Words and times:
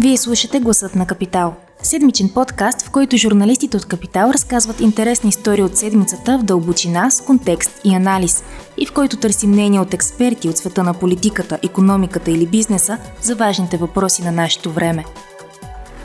Вие 0.00 0.16
слушате 0.16 0.60
Гласът 0.60 0.94
на 0.94 1.06
Капитал. 1.06 1.54
Седмичен 1.82 2.28
подкаст, 2.28 2.82
в 2.82 2.90
който 2.90 3.16
журналистите 3.16 3.76
от 3.76 3.84
Капитал 3.84 4.30
разказват 4.34 4.80
интересни 4.80 5.28
истории 5.28 5.62
от 5.62 5.76
седмицата 5.76 6.38
в 6.38 6.42
дълбочина, 6.42 7.10
с 7.10 7.20
контекст 7.20 7.80
и 7.84 7.94
анализ, 7.94 8.44
и 8.76 8.86
в 8.86 8.92
който 8.92 9.16
търсим 9.16 9.50
мнение 9.50 9.80
от 9.80 9.94
експерти 9.94 10.48
от 10.48 10.56
света 10.56 10.82
на 10.82 10.94
политиката, 10.94 11.58
економиката 11.62 12.30
или 12.30 12.46
бизнеса 12.46 12.98
за 13.22 13.34
важните 13.34 13.76
въпроси 13.76 14.22
на 14.22 14.32
нашето 14.32 14.72
време. 14.72 15.04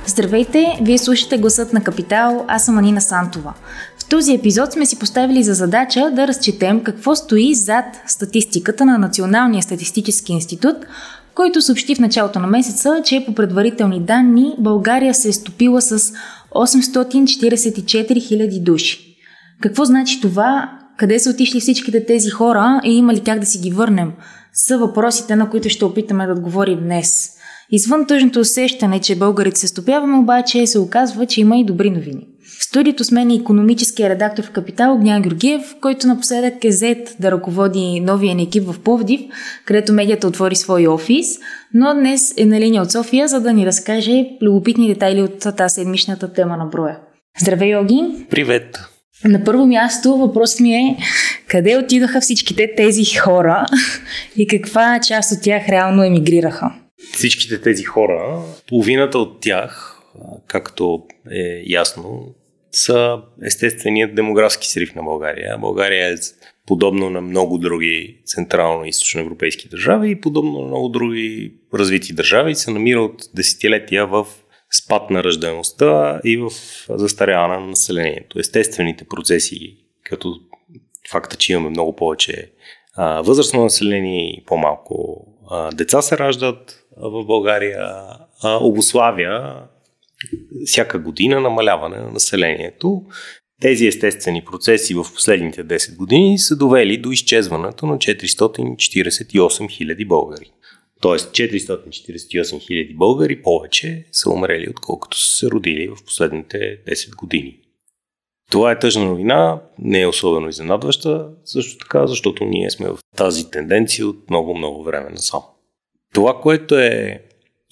Здравейте, 0.05 0.80
вие 0.82 0.98
слушате 0.98 1.38
Гласът 1.38 1.73
на 1.73 1.84
Капитал, 1.84 2.46
аз 2.48 2.66
съм 2.66 2.78
Анина 2.78 3.02
Сантова. 3.02 3.54
В 3.98 4.05
този 4.05 4.34
епизод 4.34 4.73
сме 4.73 4.86
си 4.86 5.00
поставили 5.00 5.44
за 5.44 5.54
задача 5.54 6.12
да 6.12 6.28
разчетем 6.28 6.84
какво 6.84 7.16
стои 7.16 7.55
зад 7.55 7.86
статистиката 8.07 8.86
на 8.86 8.98
Националния 8.98 9.64
статистически 9.64 10.34
институт, 10.34 10.75
който 11.36 11.61
съобщи 11.61 11.96
в 11.96 12.00
началото 12.00 12.39
на 12.39 12.47
месеца, 12.47 13.01
че 13.05 13.23
по 13.25 13.36
предварителни 13.36 14.00
данни 14.00 14.55
България 14.60 15.14
се 15.14 15.29
е 15.29 15.33
стопила 15.33 15.82
с 15.82 16.14
844 16.55 17.55
000 17.55 18.64
души. 18.64 19.18
Какво 19.61 19.86
значи 19.86 20.21
това? 20.21 20.79
Къде 20.97 21.19
са 21.19 21.29
отишли 21.29 21.60
всичките 21.60 22.05
тези 22.05 22.29
хора 22.29 22.82
и 22.83 22.97
има 22.97 23.14
ли 23.14 23.19
как 23.19 23.39
да 23.39 23.46
си 23.46 23.60
ги 23.60 23.71
върнем? 23.71 24.11
Са 24.54 24.77
въпросите, 24.77 25.36
на 25.36 25.50
които 25.50 25.69
ще 25.69 25.86
опитаме 25.86 26.27
да 26.27 26.33
отговорим 26.33 26.79
днес. 26.79 27.29
Извън 27.71 28.07
тъжното 28.07 28.39
усещане, 28.39 29.00
че 29.00 29.15
българите 29.15 29.60
се 29.60 29.68
стопяваме, 29.68 30.18
обаче 30.18 30.68
се 30.68 30.79
оказва, 30.79 31.25
че 31.25 31.41
има 31.41 31.57
и 31.57 31.65
добри 31.65 31.89
новини. 31.89 32.27
В 32.59 32.64
студиото 32.64 33.03
с 33.03 33.12
мен 33.12 33.31
е 33.31 33.36
економическия 33.36 34.09
редактор 34.09 34.44
в 34.44 34.52
Капитал 34.52 34.94
Огнян 34.94 35.22
Георгиев, 35.22 35.75
който 35.81 36.08
напоследък 36.08 36.66
е 36.66 36.72
зет 36.72 37.16
да 37.20 37.31
ръководи 37.31 38.00
новия 38.00 38.42
екип 38.42 38.64
в 38.64 38.80
Пловдив, 38.80 39.22
където 39.66 39.94
медията 39.94 40.28
отвори 40.28 40.56
свой 40.56 40.88
офис, 40.88 41.39
но 41.73 41.94
днес 41.94 42.34
е 42.38 42.45
на 42.45 42.59
линия 42.59 42.81
от 42.81 42.92
София, 42.92 43.27
за 43.27 43.42
да 43.42 43.53
ни 43.53 43.66
разкаже 43.66 44.25
любопитни 44.42 44.88
детайли 44.88 45.22
от 45.22 45.39
тази 45.58 45.73
седмичната 45.73 46.33
тема 46.33 46.58
на 46.58 46.66
броя. 46.66 47.00
Здравей, 47.39 47.69
Йоги! 47.69 48.25
Привет! 48.30 48.80
На 49.25 49.44
първо 49.44 49.66
място 49.67 50.17
въпросът 50.17 50.59
ми 50.59 50.73
е 50.73 50.97
къде 51.47 51.77
отидоха 51.77 52.22
всичките 52.22 52.75
тези 52.77 53.05
хора 53.05 53.66
и 54.38 54.47
каква 54.47 54.99
част 55.08 55.31
от 55.31 55.42
тях 55.42 55.70
реално 55.70 56.03
емигрираха? 56.03 56.72
Всичките 57.14 57.61
тези 57.61 57.83
хора, 57.83 58.42
половината 58.67 59.20
от 59.20 59.42
тях, 59.42 59.99
както 60.47 60.99
е 61.31 61.64
ясно, 61.67 62.03
са 62.73 63.21
естественият 63.45 64.16
демографски 64.16 64.67
срив 64.67 64.95
на 64.95 65.03
България. 65.03 65.57
България 65.57 66.13
е 66.13 66.16
подобно 66.66 67.09
на 67.09 67.21
много 67.21 67.57
други 67.57 68.21
централно 68.25 68.85
и 68.85 68.89
източноевропейски 68.89 69.69
държави 69.69 70.11
и 70.11 70.21
подобно 70.21 70.59
на 70.61 70.67
много 70.67 70.89
други 70.89 71.53
развити 71.73 72.13
държави 72.13 72.55
се 72.55 72.71
намира 72.71 73.02
от 73.02 73.21
десетилетия 73.35 74.07
в 74.07 74.27
спад 74.71 75.09
на 75.09 75.23
ръждаемостта 75.23 76.21
и 76.25 76.38
в 76.38 76.49
застаряване 76.89 77.57
на 77.57 77.67
населението. 77.67 78.39
Естествените 78.39 79.03
процеси, 79.03 79.77
като 80.03 80.35
факта, 81.11 81.37
че 81.37 81.53
имаме 81.53 81.69
много 81.69 81.95
повече 81.95 82.52
а, 82.95 83.21
възрастно 83.21 83.63
население 83.63 84.30
и 84.30 84.43
по-малко 84.45 85.25
а, 85.49 85.71
деца 85.71 86.02
се 86.02 86.17
раждат 86.17 86.85
в 86.97 87.25
България, 87.25 87.80
а, 88.43 88.58
обославя 88.61 89.63
всяка 90.66 90.99
година 90.99 91.41
намаляване 91.41 91.97
на 91.97 92.11
населението. 92.11 93.02
Тези 93.61 93.88
естествени 93.88 94.45
процеси 94.45 94.93
в 94.93 95.05
последните 95.13 95.65
10 95.65 95.95
години 95.95 96.39
са 96.39 96.55
довели 96.55 96.97
до 96.97 97.11
изчезването 97.11 97.85
на 97.85 97.97
448 97.97 98.77
000 98.77 100.07
българи. 100.07 100.52
Тоест 101.02 101.31
448 101.31 101.89
000 102.31 102.95
българи 102.95 103.41
повече 103.41 104.05
са 104.11 104.30
умрели, 104.30 104.69
отколкото 104.69 105.19
са 105.19 105.38
се 105.38 105.47
родили 105.47 105.88
в 105.88 106.05
последните 106.05 106.58
10 106.87 107.15
години. 107.15 107.59
Това 108.52 108.71
е 108.71 108.80
тъжна 108.80 109.05
новина, 109.05 109.61
не 109.80 110.02
е 110.02 110.08
особено 110.08 110.49
изненадваща, 110.49 111.30
също 111.45 111.77
така, 111.77 112.08
защото 112.08 112.45
ние 112.45 112.69
сме 112.69 112.89
в 112.89 112.98
тази 113.17 113.52
тенденция 113.52 114.08
от 114.08 114.30
много-много 114.30 114.83
време 114.83 115.09
насам. 115.09 115.42
Това, 116.14 116.42
което 116.42 116.77
е 116.77 117.23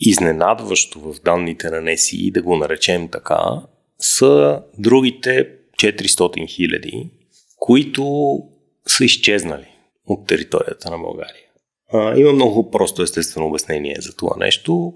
изненадващо 0.01 0.99
в 0.99 1.21
данните 1.25 1.69
на 1.69 1.81
НЕСИ, 1.81 2.31
да 2.31 2.41
го 2.41 2.55
наречем 2.55 3.07
така, 3.07 3.43
са 3.99 4.61
другите 4.77 5.49
400 5.83 6.47
хиляди, 6.49 7.09
които 7.57 8.37
са 8.87 9.05
изчезнали 9.05 9.67
от 10.07 10.27
територията 10.27 10.91
на 10.91 10.97
България. 10.97 11.45
А, 11.93 12.17
има 12.17 12.33
много 12.33 12.71
просто 12.71 13.03
естествено 13.03 13.47
обяснение 13.47 13.95
за 13.99 14.15
това 14.15 14.35
нещо. 14.39 14.93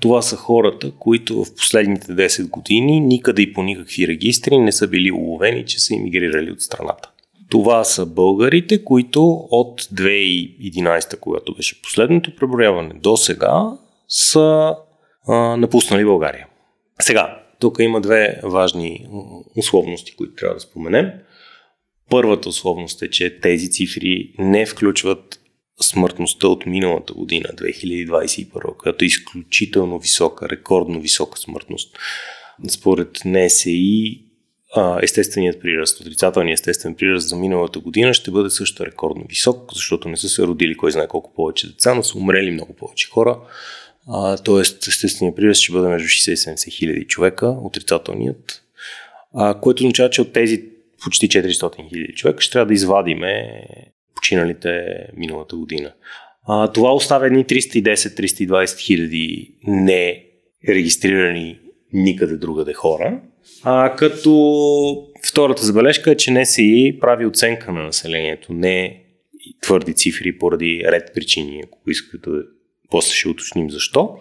Това 0.00 0.22
са 0.22 0.36
хората, 0.36 0.90
които 0.98 1.44
в 1.44 1.54
последните 1.54 2.06
10 2.06 2.50
години 2.50 3.00
никъде 3.00 3.42
и 3.42 3.52
по 3.52 3.62
никакви 3.62 4.08
регистри 4.08 4.58
не 4.58 4.72
са 4.72 4.88
били 4.88 5.12
уловени, 5.12 5.66
че 5.66 5.80
са 5.80 5.94
иммигрирали 5.94 6.50
от 6.50 6.60
страната. 6.60 7.10
Това 7.50 7.84
са 7.84 8.06
българите, 8.06 8.84
които 8.84 9.24
от 9.50 9.82
2011, 9.82 11.18
когато 11.18 11.54
беше 11.54 11.82
последното 11.82 12.36
преброяване 12.36 12.94
до 12.94 13.16
сега, 13.16 13.62
са 14.08 14.74
а, 15.28 15.56
напуснали 15.56 16.04
България. 16.04 16.46
Сега, 17.00 17.42
тук 17.60 17.76
има 17.80 18.00
две 18.00 18.40
важни 18.42 19.08
условности, 19.56 20.16
които 20.16 20.34
трябва 20.34 20.54
да 20.54 20.60
споменем. 20.60 21.10
Първата 22.10 22.48
условност 22.48 23.02
е, 23.02 23.10
че 23.10 23.40
тези 23.40 23.70
цифри 23.70 24.34
не 24.38 24.66
включват 24.66 25.40
смъртността 25.82 26.48
от 26.48 26.66
миналата 26.66 27.12
година, 27.12 27.48
2021, 27.48 28.76
която 28.76 29.04
е 29.04 29.06
изключително 29.06 29.98
висока, 29.98 30.48
рекордно 30.48 31.00
висока 31.00 31.38
смъртност. 31.38 31.96
Според 32.68 33.20
НСИ, 33.24 34.22
естественият 35.02 35.60
приръст, 35.60 36.00
отрицателният 36.00 36.60
естествен 36.60 36.94
приръст 36.94 37.28
за 37.28 37.36
миналата 37.36 37.78
година 37.78 38.14
ще 38.14 38.30
бъде 38.30 38.50
също 38.50 38.86
рекордно 38.86 39.24
висок, 39.28 39.72
защото 39.74 40.08
не 40.08 40.16
са 40.16 40.28
се 40.28 40.42
родили 40.42 40.76
кой 40.76 40.92
знае 40.92 41.08
колко 41.08 41.34
повече 41.34 41.68
деца, 41.68 41.94
но 41.94 42.02
са 42.02 42.18
умрели 42.18 42.50
много 42.50 42.74
повече 42.74 43.10
хора. 43.10 43.40
Тоест, 44.44 44.86
естественият 44.86 45.36
приръст 45.36 45.62
ще 45.62 45.72
бъде 45.72 45.88
между 45.88 46.08
60 46.08 46.32
и 46.32 46.36
70 46.36 46.72
хиляди 46.72 47.04
човека, 47.04 47.46
отрицателният, 47.46 48.62
а, 49.34 49.60
което 49.60 49.82
означава, 49.82 50.10
че 50.10 50.20
от 50.20 50.32
тези 50.32 50.64
почти 51.04 51.28
400 51.28 51.88
хиляди 51.88 52.12
човека 52.12 52.40
ще 52.40 52.52
трябва 52.52 52.66
да 52.66 52.74
извадиме 52.74 53.62
починалите 54.14 54.96
миналата 55.16 55.56
година. 55.56 55.92
А, 56.48 56.72
това 56.72 56.94
оставя 56.94 57.26
едни 57.26 57.44
310-320 57.44 58.78
хиляди 58.78 59.54
не 59.66 60.24
регистрирани 60.68 61.58
никъде 61.92 62.36
другаде 62.36 62.72
хора. 62.72 63.20
А, 63.62 63.96
като 63.96 65.08
втората 65.28 65.62
забележка 65.62 66.10
е, 66.10 66.16
че 66.16 66.30
не 66.30 66.46
си 66.46 66.98
прави 67.00 67.26
оценка 67.26 67.72
на 67.72 67.82
населението, 67.82 68.52
не 68.52 69.02
твърди 69.62 69.94
цифри 69.94 70.38
поради 70.38 70.82
ред 70.86 71.10
причини, 71.14 71.62
ако 71.64 71.90
искате 71.90 72.30
да 72.30 72.42
после 72.90 73.14
ще 73.14 73.28
уточним 73.28 73.70
защо. 73.70 74.18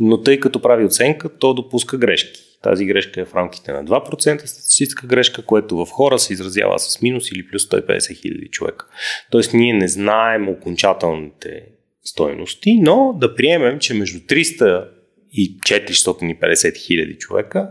Но 0.00 0.22
тъй 0.22 0.40
като 0.40 0.62
прави 0.62 0.84
оценка, 0.84 1.38
то 1.38 1.54
допуска 1.54 1.98
грешки. 1.98 2.40
Тази 2.62 2.84
грешка 2.84 3.20
е 3.20 3.24
в 3.24 3.34
рамките 3.34 3.72
на 3.72 3.84
2% 3.84 4.46
статистическа 4.46 5.06
грешка, 5.06 5.42
което 5.42 5.76
в 5.76 5.86
хора 5.90 6.18
се 6.18 6.32
изразява 6.32 6.78
с 6.78 7.02
минус 7.02 7.30
или 7.30 7.48
плюс 7.48 7.68
150 7.68 8.20
хиляди 8.20 8.48
човека. 8.48 8.86
Тоест 9.30 9.54
ние 9.54 9.72
не 9.72 9.88
знаем 9.88 10.48
окончателните 10.48 11.64
стоености, 12.04 12.78
но 12.82 13.14
да 13.20 13.34
приемем, 13.34 13.78
че 13.78 13.94
между 13.94 14.18
300 14.18 14.88
и 15.32 15.58
450 15.58 16.76
хиляди 16.76 17.14
човека 17.18 17.70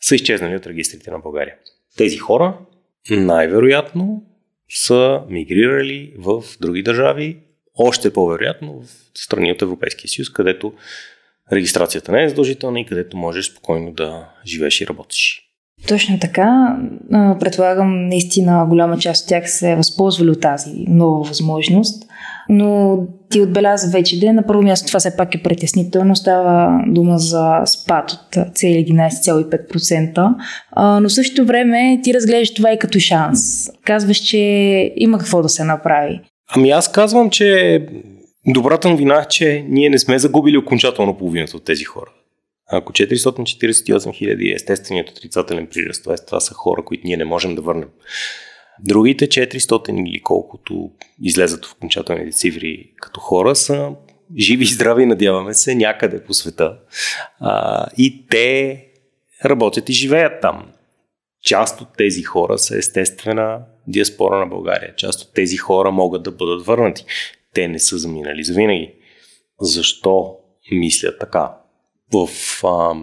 са 0.00 0.14
изчезнали 0.14 0.56
от 0.56 0.66
регистрите 0.66 1.10
на 1.10 1.18
България. 1.18 1.54
Тези 1.96 2.16
хора 2.16 2.58
най-вероятно 3.10 4.22
са 4.68 5.22
мигрирали 5.28 6.14
в 6.18 6.44
други 6.60 6.82
държави, 6.82 7.38
още 7.76 8.12
по-вероятно 8.12 8.80
в 8.82 8.86
страни 9.18 9.52
от 9.52 9.62
Европейския 9.62 10.10
съюз, 10.10 10.30
където 10.30 10.72
регистрацията 11.52 12.12
не 12.12 12.24
е 12.24 12.28
задължителна 12.28 12.80
и 12.80 12.86
където 12.86 13.16
можеш 13.16 13.50
спокойно 13.50 13.92
да 13.92 14.28
живееш 14.46 14.80
и 14.80 14.86
работиш. 14.86 15.42
Точно 15.88 16.18
така. 16.18 16.76
Предполагам, 17.40 18.08
наистина 18.08 18.66
голяма 18.68 18.98
част 18.98 19.22
от 19.22 19.28
тях 19.28 19.50
се 19.50 19.70
е 19.70 19.76
възползвали 19.76 20.30
от 20.30 20.40
тази 20.40 20.70
нова 20.88 21.28
възможност. 21.28 22.02
Но 22.48 22.98
ти 23.30 23.40
отбеляза 23.40 23.90
вече, 23.90 24.20
де 24.20 24.32
на 24.32 24.46
първо 24.46 24.62
място 24.62 24.86
това 24.86 25.00
все 25.00 25.16
пак 25.16 25.34
е 25.34 25.42
притеснително. 25.42 26.16
Става 26.16 26.82
дума 26.86 27.18
за 27.18 27.62
спад 27.66 28.12
от 28.12 28.56
цели 28.56 28.86
11,5%. 28.88 30.34
Но 31.00 31.08
в 31.08 31.12
същото 31.12 31.46
време 31.46 32.00
ти 32.04 32.14
разглеждаш 32.14 32.54
това 32.54 32.72
и 32.72 32.78
като 32.78 32.98
шанс. 32.98 33.70
Казваш, 33.84 34.18
че 34.18 34.38
има 34.96 35.18
какво 35.18 35.42
да 35.42 35.48
се 35.48 35.64
направи. 35.64 36.20
Ами 36.48 36.70
аз 36.70 36.92
казвам, 36.92 37.30
че 37.30 37.80
добрата 38.46 38.88
новина 38.88 39.20
е, 39.20 39.28
че 39.28 39.64
ние 39.68 39.90
не 39.90 39.98
сме 39.98 40.18
загубили 40.18 40.56
окончателно 40.56 41.18
половината 41.18 41.56
от 41.56 41.64
тези 41.64 41.84
хора. 41.84 42.10
Ако 42.68 42.92
448 42.92 44.14
хиляди 44.14 44.48
е 44.48 44.54
естественият 44.54 45.10
отрицателен 45.10 45.66
приръст, 45.66 46.04
т.е. 46.04 46.14
това 46.26 46.40
са 46.40 46.54
хора, 46.54 46.84
които 46.84 47.02
ние 47.06 47.16
не 47.16 47.24
можем 47.24 47.54
да 47.54 47.62
върнем. 47.62 47.88
Другите 48.84 49.28
400 49.28 50.08
или 50.08 50.22
колкото 50.22 50.90
излезат 51.22 51.66
в 51.66 51.72
окончателните 51.72 52.36
цифри 52.36 52.92
като 52.96 53.20
хора 53.20 53.56
са 53.56 53.90
живи 54.38 54.64
и 54.64 54.68
здрави, 54.68 55.06
надяваме 55.06 55.54
се, 55.54 55.74
някъде 55.74 56.24
по 56.24 56.34
света. 56.34 56.78
А, 57.40 57.86
и 57.98 58.26
те 58.26 58.84
работят 59.44 59.88
и 59.88 59.92
живеят 59.92 60.40
там. 60.42 60.66
Част 61.46 61.80
от 61.80 61.88
тези 61.96 62.22
хора 62.22 62.58
са 62.58 62.78
естествена 62.78 63.60
диаспора 63.86 64.38
на 64.38 64.46
България. 64.46 64.94
Част 64.96 65.22
от 65.22 65.34
тези 65.34 65.56
хора 65.56 65.90
могат 65.90 66.22
да 66.22 66.30
бъдат 66.30 66.66
върнати. 66.66 67.04
Те 67.54 67.68
не 67.68 67.78
са 67.78 67.98
заминали 67.98 68.44
завинаги. 68.44 68.92
Защо 69.60 70.34
мисля 70.72 71.18
така? 71.18 71.52
В 72.12 72.28
а, 72.64 72.94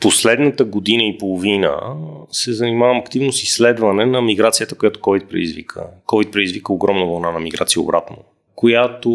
последната 0.00 0.64
година 0.64 1.02
и 1.02 1.18
половина 1.18 1.96
се 2.30 2.52
занимавам 2.52 2.98
активно 2.98 3.32
с 3.32 3.42
изследване 3.42 4.06
на 4.06 4.22
миграцията, 4.22 4.74
която 4.74 5.00
COVID 5.00 5.26
предизвика. 5.26 5.86
COVID 6.06 6.30
предизвика 6.30 6.72
огромна 6.72 7.06
вълна 7.06 7.30
на 7.30 7.40
миграция 7.40 7.82
обратно, 7.82 8.16
която 8.54 9.10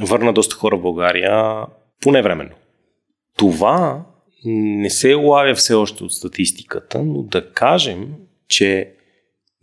върна 0.00 0.32
доста 0.32 0.56
хора 0.56 0.76
в 0.76 0.82
България 0.82 1.66
поне 2.00 2.22
временно. 2.22 2.54
Това 3.36 4.04
не 4.44 4.90
се 4.90 5.16
улавя 5.16 5.54
все 5.54 5.74
още 5.74 6.04
от 6.04 6.12
статистиката, 6.12 7.02
но 7.02 7.22
да 7.22 7.52
кажем, 7.52 8.08
че 8.48 8.92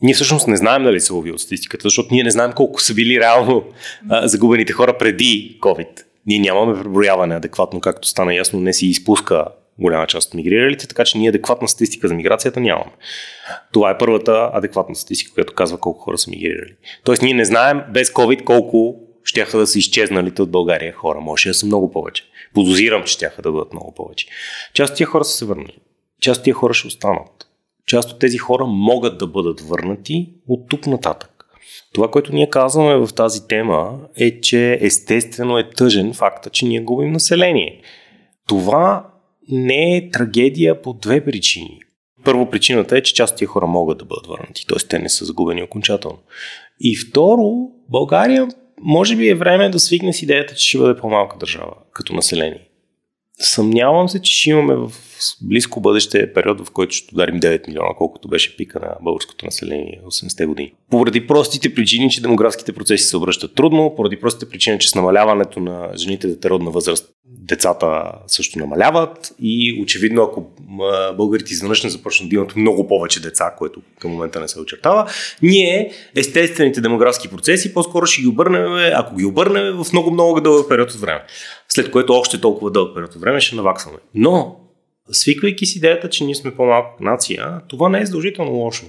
ние 0.01 0.13
всъщност 0.13 0.47
не 0.47 0.57
знаем 0.57 0.83
дали 0.83 1.00
се 1.00 1.13
лови 1.13 1.31
от 1.31 1.41
статистиката, 1.41 1.83
защото 1.83 2.09
ние 2.12 2.24
не 2.24 2.31
знаем 2.31 2.51
колко 2.56 2.81
са 2.81 2.94
били 2.94 3.19
реално 3.19 3.63
а, 4.09 4.27
загубените 4.27 4.74
хора 4.74 4.97
преди 4.97 5.57
COVID. 5.62 6.03
Ние 6.25 6.39
нямаме 6.39 6.83
преброяване 6.83 7.35
адекватно, 7.35 7.81
както 7.81 8.07
стана 8.07 8.35
ясно, 8.35 8.59
не 8.59 8.74
си 8.74 8.88
изпуска 8.88 9.45
голяма 9.79 10.07
част 10.07 10.27
от 10.27 10.33
мигриралите, 10.33 10.88
така 10.88 11.06
че 11.06 11.18
ние 11.18 11.29
адекватна 11.29 11.68
статистика 11.68 12.07
за 12.07 12.13
миграцията 12.13 12.59
нямаме. 12.59 12.91
Това 13.74 13.91
е 13.91 13.97
първата 13.97 14.50
адекватна 14.53 14.95
статистика, 14.95 15.33
която 15.33 15.53
казва 15.53 15.77
колко 15.77 16.00
хора 16.00 16.18
са 16.18 16.29
мигрирали. 16.29 16.74
Тоест 17.03 17.21
ние 17.21 17.33
не 17.33 17.45
знаем 17.45 17.81
без 17.94 18.09
COVID 18.09 18.44
колко 18.44 19.06
щяха 19.27 19.57
да 19.57 19.68
са 19.68 19.79
изчезналите 19.79 20.41
от 20.41 20.51
България 20.51 20.94
хора. 20.94 21.19
Може 21.19 21.50
да 21.50 21.53
са 21.53 21.65
много 21.65 21.91
повече. 21.91 22.24
Подозирам, 22.53 23.03
че 23.03 23.13
щяха 23.13 23.41
да 23.41 23.51
бъдат 23.51 23.74
много 23.74 23.94
повече. 23.94 24.27
Част 24.74 24.91
от 24.91 24.97
тия 24.97 25.07
хора 25.07 25.25
са 25.25 25.38
се 25.38 25.45
върнали. 25.45 25.77
Част 26.21 26.38
от 26.38 26.44
тия 26.44 26.53
хора 26.53 26.74
ще 26.74 26.88
останат. 26.88 27.47
Част 27.88 28.12
от 28.12 28.19
тези 28.19 28.38
хора 28.38 28.65
могат 28.65 29.18
да 29.18 29.27
бъдат 29.27 29.62
върнати 29.62 30.29
от 30.47 30.69
тук 30.69 30.88
нататък. 30.88 31.45
Това, 31.94 32.12
което 32.12 32.33
ние 32.33 32.50
казваме 32.50 32.95
в 32.95 33.13
тази 33.13 33.47
тема 33.47 34.00
е, 34.18 34.41
че 34.41 34.77
естествено 34.81 35.57
е 35.57 35.69
тъжен 35.69 36.13
факта, 36.13 36.50
че 36.50 36.65
ние 36.65 36.81
губим 36.81 37.12
население. 37.12 37.81
Това 38.47 39.09
не 39.50 39.97
е 39.97 40.09
трагедия 40.09 40.81
по 40.81 40.94
две 40.94 41.25
причини. 41.25 41.79
Първо 42.24 42.50
причината 42.50 42.97
е, 42.97 43.01
че 43.01 43.13
част 43.13 43.31
от 43.31 43.38
тия 43.38 43.47
хора 43.47 43.68
могат 43.68 43.97
да 43.97 44.06
бъдат 44.06 44.27
върнати, 44.27 44.65
т.е. 44.68 44.88
те 44.88 45.00
не 45.00 45.09
са 45.09 45.25
загубени 45.25 45.63
окончателно. 45.63 46.19
И 46.79 46.95
второ, 46.95 47.71
България 47.89 48.47
може 48.81 49.15
би 49.15 49.29
е 49.29 49.35
време 49.35 49.69
да 49.69 49.79
свикне 49.79 50.13
с 50.13 50.21
идеята, 50.21 50.56
че 50.56 50.68
ще 50.68 50.77
бъде 50.77 51.00
по-малка 51.00 51.38
държава 51.38 51.74
като 51.94 52.13
население. 52.13 52.67
Съмнявам 53.39 54.10
се, 54.10 54.22
че 54.22 54.39
ще 54.39 54.50
имаме 54.50 54.75
в 54.75 54.92
близко 55.42 55.81
бъдеще 55.81 56.34
период, 56.34 56.68
в 56.68 56.72
който 56.72 56.95
ще 56.95 57.16
ударим 57.16 57.39
9 57.39 57.68
милиона, 57.68 57.89
колкото 57.98 58.28
беше 58.28 58.57
пика 58.57 58.80
на 58.80 58.95
българското 59.01 59.45
население 59.45 60.01
80-те 60.06 60.45
години. 60.45 60.74
Поради 60.89 61.28
простите 61.28 61.74
причини, 61.74 62.10
че 62.10 62.22
демографските 62.22 62.74
процеси 62.74 63.04
се 63.04 63.18
обръщат 63.18 63.56
трудно, 63.56 63.94
поради 63.95 64.19
простите 64.19 64.50
причини, 64.50 64.80
че 64.80 64.89
с 64.89 64.95
намаляването 64.95 65.60
на 65.60 65.89
жените 65.95 66.28
детеродна 66.28 66.72
възраст 66.72 67.10
децата 67.25 68.12
също 68.28 68.60
намаляват 68.60 69.34
и 69.42 69.81
очевидно, 69.81 70.24
ако 70.24 70.45
българите 71.18 71.54
изведнъж 71.54 71.84
не 71.84 71.89
започнат 71.89 72.30
да 72.30 72.36
имат 72.36 72.56
много 72.56 72.88
повече 72.88 73.22
деца, 73.22 73.56
което 73.57 73.81
към 74.00 74.12
момента 74.12 74.39
не 74.39 74.48
се 74.48 74.60
очертава, 74.60 75.10
ние 75.42 75.92
естествените 76.16 76.81
демографски 76.81 77.28
процеси 77.28 77.74
по-скоро 77.74 78.06
ще 78.06 78.22
ги 78.22 78.28
обърнем, 78.28 78.92
ако 78.95 79.16
ги 79.16 79.25
обърнем 79.25 79.84
в 79.84 79.94
много-много 79.94 80.42
дълъг 80.42 80.69
период 80.69 80.92
от 80.92 81.00
време. 81.00 81.24
След 81.69 81.92
което 81.92 82.13
още 82.13 82.42
толкова 82.42 82.72
дълъг 82.72 82.95
период 82.95 83.16
от 83.16 83.22
време 83.22 83.26
ще 83.41 83.56
наваксваме. 83.56 83.97
Но, 84.15 84.59
свиквайки 85.12 85.65
с 85.65 85.75
идеята, 85.75 86.09
че 86.09 86.24
ние 86.24 86.35
сме 86.35 86.56
по-малка 86.56 87.03
нация, 87.03 87.62
това 87.68 87.89
не 87.89 88.01
е 88.01 88.06
задължително 88.06 88.51
лошо. 88.51 88.85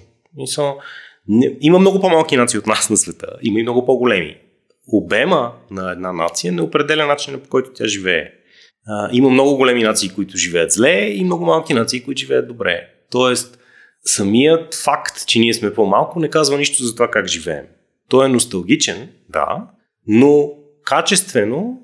Има 1.61 1.79
много 1.79 2.01
по-малки 2.01 2.37
нации 2.37 2.59
от 2.59 2.67
нас 2.67 2.91
на 2.91 2.97
света. 2.97 3.27
Има 3.43 3.61
и 3.61 3.63
много 3.63 3.87
по-големи. 3.87 4.37
Обема 4.93 5.53
на 5.71 5.93
една 5.93 6.13
нация 6.13 6.53
не 6.53 6.63
определя 6.63 7.07
начина 7.07 7.39
по 7.39 7.49
който 7.49 7.71
тя 7.75 7.87
живее. 7.87 8.31
Има 9.13 9.31
много 9.31 9.57
големи 9.57 9.83
нации, 9.83 10.09
които 10.09 10.37
живеят 10.37 10.73
зле 10.73 11.11
и 11.11 11.25
много 11.25 11.45
малки 11.45 11.75
нации, 11.75 12.05
които 12.05 12.21
живеят 12.21 12.49
добре. 12.49 12.89
Тоест, 13.11 13.59
самият 14.05 14.75
факт, 14.75 15.27
че 15.27 15.39
ние 15.39 15.55
сме 15.55 15.75
по-малко, 15.75 16.21
не 16.21 16.31
казва 16.31 16.59
нищо 16.59 16.85
за 16.85 16.95
това 16.95 17.11
как 17.11 17.27
живеем. 17.27 17.65
Той 18.09 18.27
е 18.27 18.29
носталгичен, 18.29 19.09
да, 19.29 19.67
но 20.07 20.51
качествено 20.85 21.83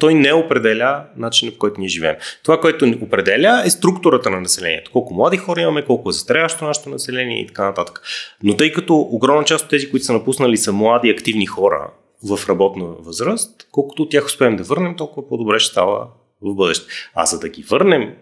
той 0.00 0.14
не 0.14 0.32
определя 0.32 1.04
начина 1.16 1.52
по 1.52 1.58
който 1.58 1.80
ние 1.80 1.88
живеем. 1.88 2.16
Това, 2.42 2.60
което 2.60 2.86
ни 2.86 2.98
определя 3.02 3.62
е 3.66 3.70
структурата 3.70 4.30
на 4.30 4.40
населението. 4.40 4.90
Колко 4.90 5.14
млади 5.14 5.36
хора 5.36 5.60
имаме, 5.60 5.84
колко 5.84 6.08
е 6.08 6.12
застаряващо 6.12 6.64
нашето 6.64 6.88
население 6.88 7.40
и 7.40 7.46
така 7.46 7.64
нататък. 7.64 8.02
Но 8.42 8.56
тъй 8.56 8.72
като 8.72 8.96
огромна 8.96 9.44
част 9.44 9.64
от 9.64 9.70
тези, 9.70 9.90
които 9.90 10.06
са 10.06 10.12
напуснали, 10.12 10.56
са 10.56 10.72
млади, 10.72 11.10
активни 11.10 11.46
хора, 11.46 11.90
в 12.24 12.48
работна 12.48 12.84
възраст, 12.84 13.68
колкото 13.70 14.02
от 14.02 14.10
тях 14.10 14.26
успеем 14.26 14.56
да 14.56 14.62
върнем, 14.62 14.96
толкова 14.96 15.28
по-добре 15.28 15.58
ще 15.58 15.70
става 15.70 16.06
в 16.42 16.54
бъдеще. 16.54 16.86
А 17.14 17.26
за 17.26 17.38
да 17.38 17.48
ги 17.48 17.62
върнем 17.62 18.14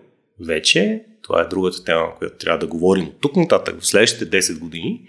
вече, 0.47 1.03
това 1.23 1.41
е 1.41 1.49
другата 1.49 1.85
тема, 1.85 2.15
която 2.19 2.37
трябва 2.37 2.59
да 2.59 2.67
говорим 2.67 3.13
тук 3.21 3.37
нататък 3.37 3.81
в 3.81 3.87
следващите 3.87 4.43
10 4.43 4.59
години, 4.59 5.01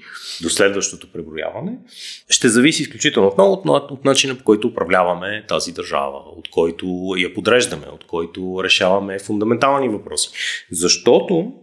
до 0.42 0.50
следващото 0.50 1.12
преброяване, 1.12 1.78
ще 2.30 2.50
зависи 2.50 2.82
изключително 2.82 3.28
отново 3.28 3.54
от, 3.54 3.92
от 3.92 4.06
начина 4.06 4.38
по 4.38 4.44
който 4.44 4.68
управляваме 4.68 5.46
тази 5.48 5.72
държава, 5.72 6.18
от 6.38 6.50
който 6.50 6.86
я 7.18 7.34
подреждаме, 7.34 7.86
от 7.94 8.08
който 8.08 8.64
решаваме 8.64 9.20
фундаментални 9.20 9.90
въпроси. 9.90 10.30
Защото, 10.72 11.54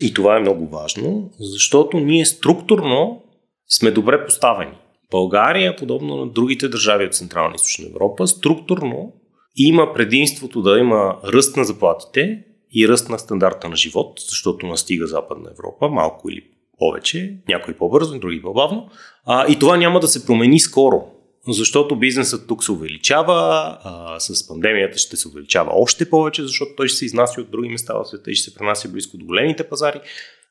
и 0.00 0.14
това 0.14 0.36
е 0.36 0.40
много 0.40 0.68
важно, 0.68 1.30
защото 1.40 2.00
ние 2.00 2.26
структурно 2.26 3.22
сме 3.68 3.90
добре 3.90 4.26
поставени. 4.26 4.78
България, 5.10 5.76
подобно 5.76 6.16
на 6.16 6.26
другите 6.26 6.68
държави 6.68 7.04
от 7.04 7.14
Централна 7.14 7.54
и 7.54 7.56
Източна 7.56 7.86
Европа, 7.86 8.26
структурно 8.26 9.12
има 9.56 9.92
предимството 9.94 10.62
да 10.62 10.78
има 10.78 11.16
ръст 11.24 11.56
на 11.56 11.64
заплатите 11.64 12.44
и 12.72 12.88
ръст 12.88 13.08
на 13.08 13.18
стандарта 13.18 13.68
на 13.68 13.76
живот, 13.76 14.20
защото 14.28 14.66
настига 14.66 15.06
Западна 15.06 15.50
Европа, 15.50 15.88
малко 15.88 16.30
или 16.30 16.44
повече, 16.78 17.36
някои 17.48 17.74
по-бързо, 17.74 18.18
други 18.18 18.42
по-бавно. 18.42 18.90
А, 19.24 19.52
и 19.52 19.58
това 19.58 19.76
няма 19.76 20.00
да 20.00 20.08
се 20.08 20.26
промени 20.26 20.60
скоро, 20.60 21.04
защото 21.48 21.96
бизнесът 21.96 22.48
тук 22.48 22.64
се 22.64 22.72
увеличава, 22.72 23.78
а, 23.82 24.20
с 24.20 24.48
пандемията 24.48 24.98
ще 24.98 25.16
се 25.16 25.28
увеличава 25.28 25.70
още 25.74 26.10
повече, 26.10 26.42
защото 26.42 26.70
той 26.76 26.88
ще 26.88 26.98
се 26.98 27.04
изнася 27.04 27.40
от 27.40 27.50
други 27.50 27.68
места 27.68 27.94
в 27.94 28.04
света 28.04 28.30
и 28.30 28.34
ще 28.34 28.50
се 28.50 28.54
пренася 28.54 28.88
близко 28.88 29.16
до 29.16 29.24
големите 29.24 29.68
пазари. 29.68 30.00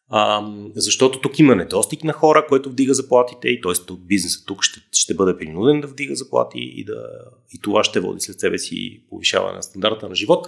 А, 0.09 0.47
защото 0.75 1.21
тук 1.21 1.39
има 1.39 1.55
недостиг 1.55 2.03
на 2.03 2.13
хора, 2.13 2.45
който 2.49 2.69
вдига 2.69 2.93
заплатите 2.93 3.49
и 3.49 3.61
т.е. 3.61 3.93
бизнесът 3.99 4.45
тук 4.45 4.63
ще, 4.63 4.79
ще 4.91 5.13
бъде 5.13 5.37
принуден 5.37 5.81
да 5.81 5.87
вдига 5.87 6.15
заплати 6.15 6.59
и, 6.59 6.85
да, 6.85 7.07
и 7.53 7.61
това 7.61 7.83
ще 7.83 7.99
води 7.99 8.19
след 8.19 8.39
себе 8.39 8.57
си 8.57 9.01
повишаване 9.09 9.55
на 9.55 9.63
стандарта 9.63 10.09
на 10.09 10.15
живот. 10.15 10.47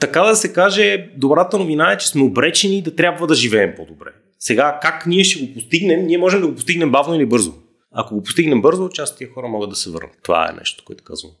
Така 0.00 0.22
да 0.22 0.36
се 0.36 0.52
каже, 0.52 1.08
добрата 1.16 1.58
новина 1.58 1.92
е, 1.92 1.98
че 1.98 2.08
сме 2.08 2.22
обречени 2.22 2.82
да 2.82 2.94
трябва 2.94 3.26
да 3.26 3.34
живеем 3.34 3.72
по-добре. 3.76 4.10
Сега, 4.38 4.78
как 4.82 5.06
ние 5.06 5.24
ще 5.24 5.46
го 5.46 5.54
постигнем? 5.54 6.06
Ние 6.06 6.18
можем 6.18 6.40
да 6.40 6.46
го 6.46 6.54
постигнем 6.54 6.90
бавно 6.90 7.14
или 7.14 7.26
бързо. 7.26 7.52
Ако 7.94 8.14
го 8.14 8.22
постигнем 8.22 8.62
бързо, 8.62 8.88
част 8.88 9.12
от 9.12 9.18
тия 9.18 9.30
хора 9.30 9.48
могат 9.48 9.70
да 9.70 9.76
се 9.76 9.90
върнат. 9.90 10.18
Това 10.22 10.48
е 10.50 10.56
нещо, 10.58 10.84
което 10.86 11.04
казвам. 11.04 11.32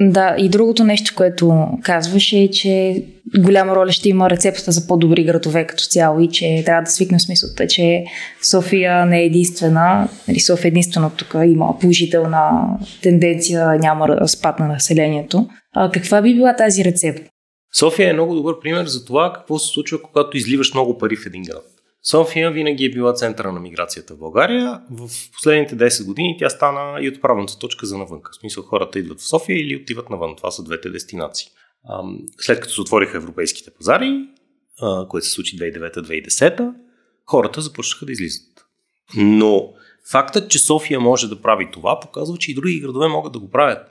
Да, 0.00 0.34
и 0.38 0.48
другото 0.48 0.84
нещо, 0.84 1.12
което 1.16 1.68
казваш 1.82 2.32
е, 2.32 2.50
че 2.50 3.04
голяма 3.38 3.76
роля 3.76 3.92
ще 3.92 4.08
има 4.08 4.30
рецептата 4.30 4.72
за 4.72 4.86
по-добри 4.86 5.24
градове 5.24 5.66
като 5.66 5.84
цяло 5.84 6.20
и 6.20 6.28
че 6.28 6.62
трябва 6.66 6.82
да 6.82 6.90
свикнем 6.90 7.20
смисълта, 7.20 7.66
че 7.66 8.04
София 8.42 9.06
не 9.06 9.20
е 9.20 9.24
единствена, 9.24 10.08
нали 10.28 10.40
София 10.40 10.68
единствено 10.68 11.10
тук 11.10 11.34
има 11.44 11.78
положителна 11.78 12.78
тенденция, 13.02 13.78
няма 13.78 14.28
спад 14.28 14.58
на 14.58 14.68
населението. 14.68 15.48
А 15.74 15.90
каква 15.90 16.22
би 16.22 16.34
била 16.34 16.56
тази 16.56 16.84
рецепта? 16.84 17.30
София 17.74 18.10
е 18.10 18.12
много 18.12 18.34
добър 18.34 18.60
пример 18.60 18.86
за 18.86 19.04
това 19.04 19.32
какво 19.32 19.58
се 19.58 19.72
случва, 19.72 20.02
когато 20.02 20.36
изливаш 20.36 20.74
много 20.74 20.98
пари 20.98 21.16
в 21.16 21.26
един 21.26 21.42
град. 21.42 21.64
София 22.02 22.50
винаги 22.50 22.84
е 22.84 22.90
била 22.90 23.12
центъра 23.12 23.52
на 23.52 23.60
миграцията 23.60 24.14
в 24.14 24.18
България. 24.18 24.80
В 24.90 25.10
последните 25.32 25.76
10 25.76 26.06
години 26.06 26.36
тя 26.38 26.50
стана 26.50 27.00
и 27.00 27.08
отправната 27.08 27.58
точка 27.58 27.86
за 27.86 27.98
навънка. 27.98 28.30
В 28.32 28.36
смисъл 28.40 28.62
хората 28.62 28.98
идват 28.98 29.20
в 29.20 29.28
София 29.28 29.60
или 29.60 29.76
отиват 29.76 30.10
навън. 30.10 30.36
Това 30.36 30.50
са 30.50 30.62
двете 30.62 30.90
дестинации. 30.90 31.48
След 32.38 32.60
като 32.60 32.74
се 32.74 32.80
отвориха 32.80 33.16
европейските 33.16 33.70
пазари, 33.70 34.28
което 35.08 35.26
се 35.26 35.32
случи 35.32 35.58
2009-2010, 35.58 36.72
хората 37.26 37.60
започнаха 37.60 38.06
да 38.06 38.12
излизат. 38.12 38.66
Но 39.16 39.72
фактът, 40.10 40.50
че 40.50 40.58
София 40.58 41.00
може 41.00 41.28
да 41.28 41.42
прави 41.42 41.68
това, 41.72 42.00
показва, 42.00 42.38
че 42.38 42.50
и 42.50 42.54
други 42.54 42.80
градове 42.80 43.08
могат 43.08 43.32
да 43.32 43.38
го 43.38 43.50
правят. 43.50 43.90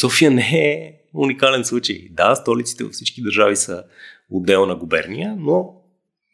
София 0.00 0.30
не 0.30 0.50
е 0.52 0.92
уникален 1.14 1.64
случай. 1.64 2.08
Да, 2.10 2.34
столиците 2.34 2.84
във 2.84 2.92
всички 2.92 3.22
държави 3.22 3.56
са 3.56 3.84
отделна 4.30 4.76
губерния, 4.76 5.36
но 5.38 5.74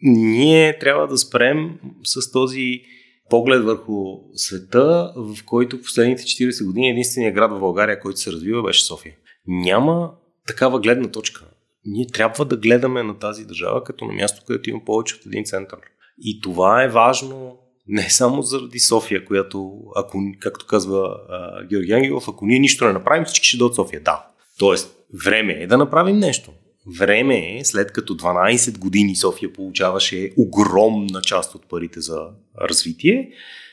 ние 0.02 0.78
трябва 0.78 1.08
да 1.08 1.18
спрем 1.18 1.78
с 2.04 2.32
този 2.32 2.82
поглед 3.30 3.64
върху 3.64 4.18
света, 4.34 5.12
в 5.16 5.44
който 5.46 5.80
последните 5.80 6.22
40 6.22 6.66
години 6.66 6.90
единствения 6.90 7.32
град 7.32 7.50
в 7.50 7.60
България, 7.60 8.00
който 8.00 8.20
се 8.20 8.32
развива, 8.32 8.62
беше 8.62 8.84
София. 8.84 9.14
Няма 9.46 10.12
такава 10.46 10.80
гледна 10.80 11.10
точка. 11.10 11.44
Ние 11.84 12.06
трябва 12.06 12.44
да 12.44 12.56
гледаме 12.56 13.02
на 13.02 13.18
тази 13.18 13.44
държава 13.44 13.84
като 13.84 14.04
на 14.04 14.12
място, 14.12 14.42
където 14.46 14.70
има 14.70 14.80
повече 14.84 15.14
от 15.14 15.26
един 15.26 15.44
център. 15.44 15.78
И 16.18 16.40
това 16.40 16.82
е 16.82 16.88
важно 16.88 17.58
не 17.88 18.10
само 18.10 18.42
заради 18.42 18.78
София, 18.78 19.24
която, 19.24 19.82
ако, 19.96 20.18
както 20.40 20.66
казва 20.66 21.16
а, 21.28 21.64
Георги 21.66 21.92
Ангелов, 21.92 22.24
ако 22.28 22.46
ние 22.46 22.58
нищо 22.58 22.84
не 22.84 22.92
направим, 22.92 23.24
всички 23.24 23.48
ще 23.48 23.56
дойдат 23.56 23.74
София. 23.74 24.00
Да. 24.00 24.26
Тоест, 24.58 24.96
време 25.24 25.52
е 25.52 25.66
да 25.66 25.78
направим 25.78 26.18
нещо. 26.18 26.52
Време 26.98 27.58
е, 27.58 27.64
след 27.64 27.92
като 27.92 28.16
12 28.16 28.78
години 28.78 29.16
София 29.16 29.52
получаваше 29.52 30.30
огромна 30.38 31.22
част 31.22 31.54
от 31.54 31.68
парите 31.68 32.00
за 32.00 32.28
развитие, 32.60 33.30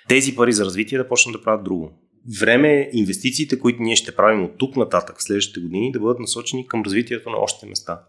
тези 0.07 0.35
пари 0.35 0.53
за 0.53 0.65
развитие 0.65 0.97
да 0.97 1.07
почнат 1.07 1.33
да 1.33 1.41
правят 1.41 1.63
друго. 1.63 1.91
Време 2.39 2.73
е 2.73 2.89
инвестициите, 2.93 3.59
които 3.59 3.81
ние 3.81 3.95
ще 3.95 4.15
правим 4.15 4.43
от 4.43 4.57
тук 4.57 4.75
нататък 4.75 5.19
в 5.19 5.23
следващите 5.23 5.59
години, 5.59 5.91
да 5.91 5.99
бъдат 5.99 6.19
насочени 6.19 6.67
към 6.67 6.81
развитието 6.81 7.29
на 7.29 7.37
още 7.37 7.65
места. 7.65 8.01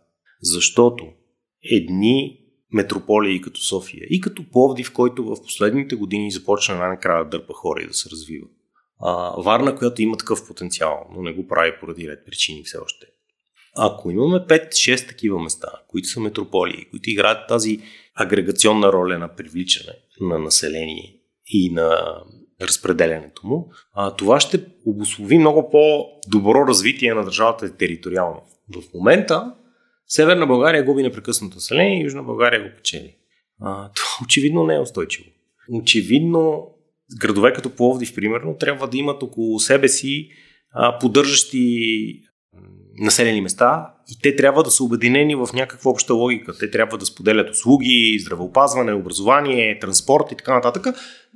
Защото 0.42 1.04
едни 1.62 2.39
метрополии 2.72 3.40
като 3.40 3.60
София 3.60 4.06
и 4.10 4.20
като 4.20 4.50
Пловдив, 4.50 4.92
който 4.92 5.24
в 5.24 5.42
последните 5.42 5.96
години 5.96 6.30
започна 6.30 6.76
най-накрая 6.76 7.24
да 7.24 7.30
дърпа 7.30 7.54
хора 7.54 7.82
и 7.82 7.86
да 7.86 7.94
се 7.94 8.10
развива. 8.10 8.46
А, 9.00 9.40
Варна, 9.42 9.76
която 9.76 10.02
има 10.02 10.16
такъв 10.16 10.46
потенциал, 10.46 11.06
но 11.14 11.22
не 11.22 11.32
го 11.32 11.46
прави 11.46 11.72
поради 11.80 12.08
ред 12.08 12.26
причини 12.26 12.62
все 12.64 12.78
още. 12.78 13.06
Ако 13.76 14.10
имаме 14.10 14.36
5-6 14.36 15.08
такива 15.08 15.42
места, 15.42 15.68
които 15.88 16.08
са 16.08 16.20
метрополии, 16.20 16.84
които 16.90 17.10
играят 17.10 17.48
тази 17.48 17.80
агрегационна 18.14 18.92
роля 18.92 19.18
на 19.18 19.34
привличане 19.34 19.92
на 20.20 20.38
население 20.38 21.16
и 21.46 21.72
на 21.72 22.20
разпределянето 22.62 23.46
му, 23.46 23.72
а, 23.94 24.16
това 24.16 24.40
ще 24.40 24.66
обослови 24.86 25.38
много 25.38 25.70
по-добро 25.70 26.66
развитие 26.66 27.14
на 27.14 27.24
държавата 27.24 27.76
териториално. 27.76 28.42
В 28.76 28.94
момента 28.94 29.54
Северна 30.10 30.46
България 30.46 30.84
губи 30.84 31.02
непрекъснато 31.02 31.54
население, 31.54 32.04
Южна 32.04 32.22
България 32.22 32.62
го 32.62 32.76
печели. 32.76 33.14
А, 33.60 33.90
това 33.92 34.08
очевидно 34.24 34.64
не 34.64 34.74
е 34.74 34.80
устойчиво. 34.80 35.28
Очевидно, 35.72 36.68
градове 37.20 37.52
като 37.52 37.70
Пловдив, 37.70 38.14
примерно, 38.14 38.56
трябва 38.56 38.88
да 38.88 38.98
имат 38.98 39.22
около 39.22 39.60
себе 39.60 39.88
си 39.88 40.28
а, 40.72 40.98
поддържащи 40.98 42.22
населени 42.98 43.40
места 43.40 43.94
и 44.10 44.18
те 44.22 44.36
трябва 44.36 44.62
да 44.62 44.70
са 44.70 44.84
обединени 44.84 45.34
в 45.34 45.48
някаква 45.54 45.90
обща 45.90 46.14
логика. 46.14 46.58
Те 46.58 46.70
трябва 46.70 46.98
да 46.98 47.06
споделят 47.06 47.50
услуги, 47.50 48.18
здравеопазване, 48.20 48.92
образование, 48.92 49.78
транспорт 49.78 50.32
и 50.32 50.36
така 50.36 50.54
нататък. 50.54 50.86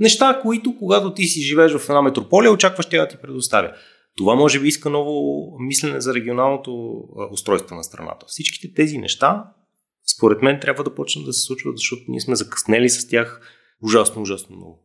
Неща, 0.01 0.41
които 0.43 0.77
когато 0.79 1.15
ти 1.15 1.25
си 1.25 1.41
живееш 1.41 1.73
в 1.73 1.89
една 1.89 2.03
метрополия, 2.03 2.53
очакваш 2.53 2.87
тя 2.87 3.01
да 3.01 3.09
ти 3.09 3.17
предоставя. 3.23 3.73
Това 4.17 4.35
може 4.35 4.61
би 4.61 4.69
иска 4.69 4.91
ново 4.91 5.47
мислене 5.59 6.01
за 6.01 6.15
регионалното 6.15 7.03
устройство 7.33 7.77
на 7.77 7.85
страната. 7.85 8.27
Всичките 8.29 8.75
тези 8.75 8.99
неща, 8.99 9.45
според 10.17 10.43
мен, 10.43 10.61
трябва 10.61 10.85
да 10.85 10.95
почнат 10.95 11.25
да 11.25 11.33
се 11.33 11.41
случват, 11.41 11.77
защото 11.77 12.03
ние 12.09 12.21
сме 12.21 12.37
закъснели 12.37 12.91
с 12.91 13.09
тях 13.09 13.41
ужасно, 13.83 14.23
ужасно 14.23 14.57
много. 14.57 14.83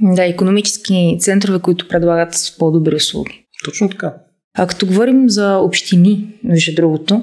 Да, 0.00 0.24
економически 0.24 1.16
центрове, 1.20 1.60
които 1.60 1.88
предлагат 1.88 2.56
по-добри 2.58 2.94
услуги. 2.94 3.46
Точно 3.64 3.88
така. 3.88 4.14
А 4.58 4.66
като 4.66 4.86
говорим 4.86 5.30
за 5.30 5.56
общини, 5.56 6.26
между 6.44 6.74
другото, 6.74 7.22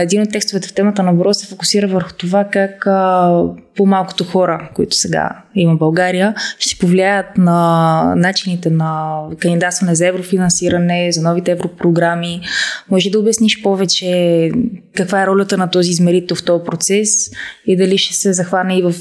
един 0.00 0.22
от 0.22 0.30
текстовете 0.30 0.68
в 0.68 0.74
темата 0.74 1.02
на 1.02 1.12
Боро 1.12 1.34
се 1.34 1.46
фокусира 1.46 1.88
върху 1.88 2.12
това 2.12 2.44
как 2.44 2.84
по-малкото 3.76 4.24
хора, 4.24 4.70
които 4.74 4.96
сега 4.96 5.42
има 5.54 5.76
България, 5.76 6.34
ще 6.58 6.78
повлияят 6.78 7.38
на 7.38 8.14
начините 8.16 8.70
на 8.70 9.20
кандидатстване 9.38 9.94
за 9.94 10.06
еврофинансиране, 10.06 11.12
за 11.12 11.22
новите 11.22 11.50
европрограми. 11.50 12.40
Може 12.90 13.10
да 13.10 13.18
обясниш 13.18 13.62
повече 13.62 14.50
каква 14.96 15.22
е 15.22 15.26
ролята 15.26 15.58
на 15.58 15.70
този 15.70 15.90
измерител 15.90 16.36
в 16.36 16.44
този 16.44 16.64
процес 16.64 17.30
и 17.66 17.76
дали 17.76 17.98
ще 17.98 18.14
се 18.14 18.32
захване 18.32 18.78
и 18.78 18.82
в 18.82 18.94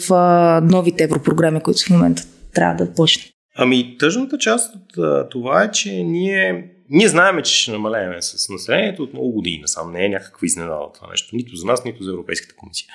новите 0.64 1.04
европрограми, 1.04 1.60
които 1.60 1.84
в 1.84 1.90
момента 1.90 2.24
трябва 2.54 2.86
да 2.86 2.94
почнат. 2.94 3.26
Ами, 3.58 3.98
тъжната 4.00 4.38
част 4.38 4.76
от 4.76 5.30
това 5.30 5.64
е, 5.64 5.72
че 5.72 6.04
ние 6.04 6.66
ние 6.90 7.08
знаем, 7.08 7.42
че 7.44 7.62
ще 7.62 7.72
намалеем 7.72 8.22
с 8.22 8.50
населението 8.50 9.04
от 9.04 9.14
много 9.14 9.32
години 9.32 9.60
насам. 9.62 9.92
Не 9.92 10.06
е 10.06 10.10
някаква 10.10 10.46
изненада 10.46 10.92
това 10.94 11.10
нещо. 11.10 11.36
Нито 11.36 11.56
за 11.56 11.66
нас, 11.66 11.86
нито 11.86 12.04
за 12.04 12.12
Европейската 12.12 12.56
комисия. 12.56 12.88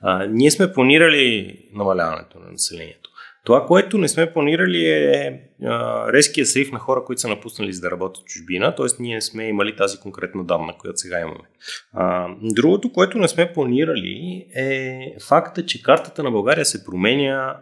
А, 0.00 0.26
ние 0.26 0.50
сме 0.50 0.72
планирали 0.72 1.58
намаляването 1.72 2.38
на 2.38 2.52
населението. 2.52 3.10
Това, 3.44 3.66
което 3.66 3.98
не 3.98 4.08
сме 4.08 4.32
планирали 4.32 4.86
е 4.86 5.40
а, 5.64 6.12
резкия 6.12 6.46
срив 6.46 6.72
на 6.72 6.78
хора, 6.78 7.04
които 7.04 7.20
са 7.20 7.28
напуснали 7.28 7.72
за 7.72 7.80
да 7.80 7.90
работят 7.90 8.24
чужбина, 8.24 8.74
т.е. 8.74 8.86
ние 8.98 9.20
сме 9.20 9.48
имали 9.48 9.76
тази 9.76 9.98
конкретна 9.98 10.44
данна, 10.44 10.74
която 10.78 10.98
сега 10.98 11.20
имаме. 11.20 11.44
А, 11.92 12.28
другото, 12.42 12.92
което 12.92 13.18
не 13.18 13.28
сме 13.28 13.52
планирали 13.52 14.46
е 14.54 15.00
факта, 15.28 15.66
че 15.66 15.82
картата 15.82 16.22
на 16.22 16.30
България 16.30 16.64
се 16.64 16.84
променя 16.84 17.60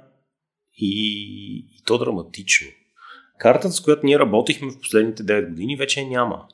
и, 0.76 1.58
и 1.58 1.84
то 1.84 1.98
драматично. 1.98 2.68
Картата, 3.40 3.72
с 3.72 3.80
която 3.80 4.06
ние 4.06 4.18
работихме 4.18 4.70
в 4.70 4.80
последните 4.80 5.22
9 5.22 5.48
години, 5.48 5.76
вече 5.76 6.06
няма. 6.06 6.46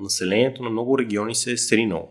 Населението 0.00 0.62
на 0.62 0.70
много 0.70 0.98
региони 0.98 1.34
се 1.34 1.52
е 1.52 1.56
сринало. 1.56 2.08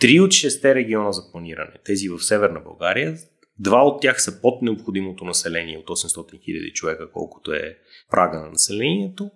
Три 0.00 0.20
от 0.20 0.32
шесте 0.32 0.74
региона 0.74 1.12
за 1.12 1.32
планиране, 1.32 1.72
тези 1.84 2.08
в 2.08 2.18
Северна 2.18 2.60
България, 2.60 3.16
два 3.58 3.82
от 3.86 4.02
тях 4.02 4.22
са 4.22 4.40
под 4.40 4.62
необходимото 4.62 5.24
население 5.24 5.78
от 5.78 5.86
800 5.86 6.16
000 6.16 6.72
човека, 6.72 7.10
колкото 7.12 7.52
е 7.52 7.78
прага 8.10 8.40
на 8.40 8.48
населението. 8.48 9.30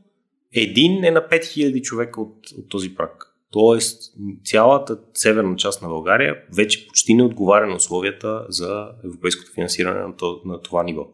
Един 0.54 1.04
е 1.04 1.10
на 1.10 1.20
5 1.20 1.40
000 1.40 1.82
човека 1.82 2.20
от, 2.20 2.36
от 2.58 2.68
този 2.68 2.94
праг. 2.94 3.26
Тоест, 3.50 4.14
цялата 4.44 4.98
северна 5.14 5.56
част 5.56 5.82
на 5.82 5.88
България 5.88 6.36
вече 6.56 6.88
почти 6.88 7.14
не 7.14 7.22
отговаря 7.22 7.66
на 7.66 7.74
условията 7.74 8.46
за 8.48 8.88
европейското 9.04 9.52
финансиране 9.54 10.14
на 10.44 10.62
това 10.62 10.82
ниво. 10.82 11.06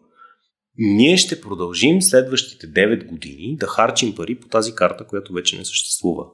Ние 0.78 1.16
ще 1.16 1.40
продължим 1.40 2.02
следващите 2.02 2.66
9 2.66 3.06
години 3.06 3.56
да 3.56 3.66
харчим 3.66 4.14
пари 4.14 4.34
по 4.34 4.48
тази 4.48 4.74
карта, 4.74 5.06
която 5.06 5.32
вече 5.32 5.58
не 5.58 5.64
съществува. 5.64 6.24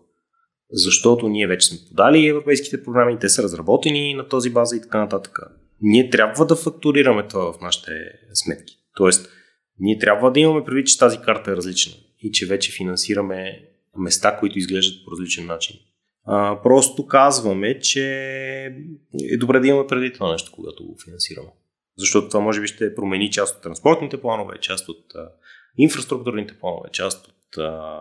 Защото 0.73 1.29
ние 1.29 1.47
вече 1.47 1.67
сме 1.67 1.79
подали 1.89 2.27
европейските 2.27 2.85
програми, 2.85 3.19
те 3.19 3.29
са 3.29 3.43
разработени 3.43 4.15
на 4.15 4.29
този 4.29 4.51
база 4.51 4.77
и 4.77 4.83
така 4.83 4.99
нататък. 4.99 5.39
Ние 5.81 6.11
трябва 6.11 6.47
да 6.47 6.57
фактурираме 6.57 7.29
това 7.29 7.53
в 7.53 7.61
нашите 7.61 7.93
сметки. 8.35 8.79
Тоест, 8.97 9.29
ние 9.79 9.99
трябва 9.99 10.33
да 10.33 10.41
имаме 10.41 10.65
предвид, 10.65 10.87
че 10.87 10.99
тази 10.99 11.19
карта 11.19 11.51
е 11.51 11.57
различна 11.57 11.93
и 12.23 12.33
че 12.33 12.47
вече 12.47 12.73
финансираме 12.73 13.69
места, 13.99 14.37
които 14.37 14.59
изглеждат 14.59 15.05
по 15.05 15.11
различен 15.11 15.47
начин. 15.47 15.77
А, 16.25 16.63
просто 16.63 17.07
казваме, 17.07 17.81
че 17.81 18.05
е 19.31 19.37
добре 19.37 19.61
да 19.61 19.69
имаме 19.69 19.87
преди 19.87 20.13
това 20.13 20.33
нещо, 20.33 20.53
когато 20.55 20.87
го 20.87 20.97
финансираме. 21.05 21.49
Защото 21.99 22.29
това 22.29 22.41
може 22.41 22.61
би 22.61 22.67
ще 22.67 22.95
промени 22.95 23.31
част 23.31 23.57
от 23.57 23.63
транспортните 23.63 24.21
планове, 24.21 24.59
част 24.61 24.89
от 24.89 25.05
а, 25.15 25.29
инфраструктурните 25.79 26.55
планове, 26.61 26.89
част 26.93 27.27
от 27.27 27.59
а, 27.59 28.01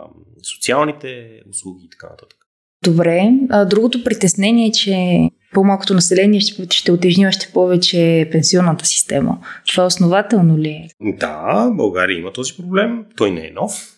социалните 0.56 1.42
услуги 1.50 1.86
и 1.86 1.90
така 1.90 2.08
нататък. 2.10 2.38
Добре. 2.84 3.32
А, 3.50 3.66
другото 3.66 4.04
притеснение 4.04 4.68
е, 4.68 4.72
че 4.72 5.20
по-малкото 5.54 5.94
население 5.94 6.40
ще, 6.40 6.68
ще 6.70 6.92
отежни 6.92 7.28
още 7.28 7.52
повече 7.54 8.30
пенсионната 8.32 8.86
система. 8.86 9.40
Това 9.68 9.86
основателно 9.86 10.58
ли 10.58 10.70
е? 10.70 10.88
Да, 11.02 11.70
България 11.74 12.20
има 12.20 12.34
този 12.34 12.54
проблем. 12.54 13.06
Той 13.18 13.32
не 13.32 13.48
е 13.48 13.52
нов. 13.52 13.98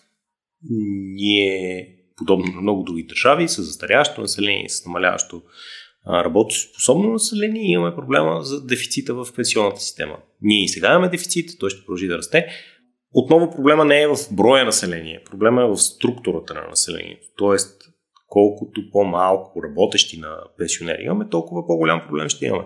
Ние, 1.14 1.88
подобно 2.16 2.52
на 2.52 2.60
много 2.60 2.82
други 2.82 3.02
държави, 3.02 3.48
с 3.48 3.62
застаряващо 3.62 4.20
население, 4.20 4.68
с 4.68 4.86
намаляващо 4.86 5.42
работоспособно 6.08 7.12
население 7.12 7.62
и 7.62 7.72
имаме 7.72 7.94
проблема 7.94 8.42
за 8.42 8.66
дефицита 8.66 9.14
в 9.14 9.26
пенсионната 9.36 9.80
система. 9.80 10.16
Ние 10.42 10.64
и 10.64 10.68
сега 10.68 10.90
имаме 10.90 11.08
дефицит, 11.08 11.50
той 11.60 11.70
ще 11.70 11.80
продължи 11.80 12.06
да 12.06 12.18
расте. 12.18 12.46
Отново 13.14 13.50
проблема 13.50 13.84
не 13.84 14.02
е 14.02 14.08
в 14.08 14.16
броя 14.32 14.64
население, 14.64 15.22
проблема 15.30 15.62
е 15.62 15.66
в 15.66 15.76
структурата 15.76 16.54
на 16.54 16.66
населението. 16.70 17.26
Тоест, 17.36 17.82
колкото 18.28 18.90
по-малко 18.92 19.62
работещи 19.62 20.18
на 20.18 20.36
пенсионери 20.58 21.02
имаме, 21.02 21.28
толкова 21.28 21.66
по-голям 21.66 22.02
проблем 22.06 22.28
ще 22.28 22.46
имаме. 22.46 22.64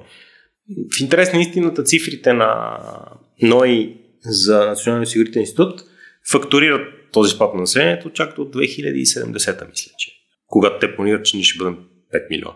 В 0.97 1.01
интерес 1.01 1.33
на 1.33 1.41
истината 1.41 1.83
цифрите 1.83 2.33
на 2.33 2.79
НОИ 3.43 3.97
за 4.25 4.67
Националния 4.67 5.03
осигурителен 5.03 5.43
институт 5.43 5.81
фактурират 6.31 7.13
този 7.13 7.35
спад 7.35 7.55
на 7.55 7.61
населението 7.61 8.11
чак 8.11 8.37
до 8.37 8.43
2070, 8.43 9.69
мисля, 9.69 9.93
че. 9.99 10.13
Когато 10.47 10.79
те 10.79 10.97
планират, 10.97 11.27
че 11.27 11.37
ние 11.37 11.45
ще 11.45 11.59
бъдем 11.59 11.79
5 12.15 12.31
милиона 12.31 12.55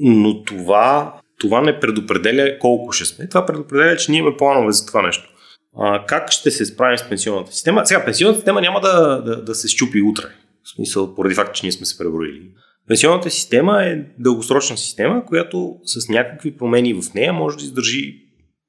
но 0.00 0.44
това, 0.44 1.14
това 1.40 1.60
не 1.60 1.80
предопределя 1.80 2.58
колко 2.58 2.92
ще 2.92 3.04
сме. 3.04 3.28
Това 3.28 3.46
предопределя, 3.46 3.96
че 3.96 4.10
ние 4.10 4.20
имаме 4.20 4.36
планове 4.36 4.72
за 4.72 4.86
това 4.86 5.02
нещо. 5.02 5.30
А, 5.76 6.06
как 6.06 6.30
ще 6.30 6.50
се 6.50 6.66
справим 6.66 6.98
с 6.98 7.08
пенсионната 7.08 7.52
система? 7.52 7.86
Сега, 7.86 8.04
пенсионната 8.04 8.38
система 8.38 8.60
няма 8.60 8.80
да, 8.80 9.22
да, 9.22 9.44
да 9.44 9.54
се 9.54 9.68
щупи 9.68 10.02
утре. 10.02 10.24
В 10.62 10.68
смисъл, 10.68 11.14
поради 11.14 11.34
факта, 11.34 11.52
че 11.52 11.66
ние 11.66 11.72
сме 11.72 11.86
се 11.86 11.98
преброили. 11.98 12.50
Пенсионната 12.88 13.30
система 13.30 13.84
е 13.84 14.04
дългосрочна 14.18 14.76
система, 14.76 15.24
която 15.26 15.76
с 15.84 16.08
някакви 16.08 16.56
промени 16.56 16.94
в 16.94 17.14
нея 17.14 17.32
може 17.32 17.56
да 17.56 17.64
издържи 17.64 18.24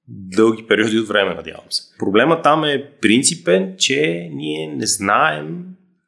дълги 0.08 0.67
периоди 0.67 1.00
от 1.00 1.08
време, 1.08 1.36
надявам 1.36 1.65
се. 1.70 1.84
Проблема 2.00 2.41
там 2.41 2.63
е 2.63 2.91
принципен, 3.01 3.75
че 3.77 4.29
ние 4.34 4.75
не 4.75 4.86
знаем 4.86 5.65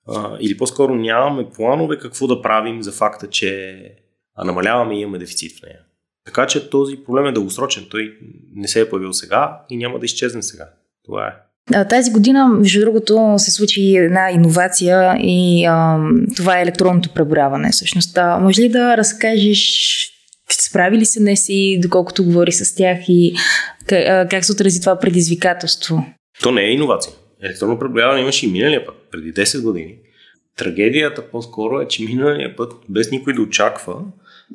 а, 0.07 0.38
или 0.39 0.57
по-скоро 0.57 0.95
нямаме 0.95 1.50
планове 1.55 2.00
какво 2.00 2.27
да 2.27 2.41
правим 2.41 2.83
за 2.83 2.91
факта, 2.91 3.29
че 3.29 3.79
намаляваме 4.44 4.96
и 4.96 5.01
имаме 5.01 5.17
дефицит 5.17 5.60
в 5.60 5.62
нея. 5.63 5.79
Така 6.25 6.48
че 6.48 6.70
този 6.70 6.98
проблем 7.06 7.25
е 7.25 7.32
дългосрочен. 7.32 7.86
Той 7.91 8.17
не 8.56 8.67
се 8.67 8.82
е 8.82 8.89
появил 8.89 9.13
сега 9.13 9.62
и 9.70 9.77
няма 9.77 10.00
да 10.00 10.06
изчезне 10.06 10.44
сега. 10.44 10.70
Това 11.06 11.27
е. 11.27 11.34
Тази 11.89 12.12
година, 12.12 12.48
между 12.48 12.79
другото, 12.79 13.36
се 13.38 13.51
случи 13.51 13.96
една 13.96 14.32
иновация 14.32 15.17
и 15.20 15.65
а, 15.65 16.00
това 16.36 16.60
е 16.60 16.62
електронното 16.62 17.10
преброяване. 17.13 17.70
Всъщност, 17.72 18.17
а, 18.17 18.38
може 18.38 18.62
ли 18.62 18.70
да 18.70 18.98
разкажеш 18.98 19.98
справи 20.50 20.98
ли 20.98 21.06
се 21.06 21.20
не 21.20 21.36
си, 21.36 21.79
доколкото 21.82 22.24
говори 22.24 22.51
с 22.51 22.75
тях 22.75 22.98
и 23.08 23.36
как, 23.86 24.29
как 24.29 24.46
се 24.46 24.51
отрази 24.51 24.79
това 24.79 25.00
предизвикателство? 25.00 26.06
То 26.44 26.51
не 26.51 26.62
е 26.62 26.72
иновация. 26.72 27.13
Електронно 27.44 27.79
преброяване 27.79 28.22
имаше 28.22 28.46
и 28.46 28.51
миналия 28.51 28.86
път, 28.86 28.96
преди 29.12 29.34
10 29.34 29.62
години. 29.62 29.96
Трагедията 30.58 31.29
по-скоро 31.29 31.82
е, 31.82 31.88
че 31.88 32.03
миналия 32.03 32.56
път, 32.56 32.74
без 32.89 33.12
никой 33.12 33.34
да 33.34 33.41
очаква, 33.41 33.96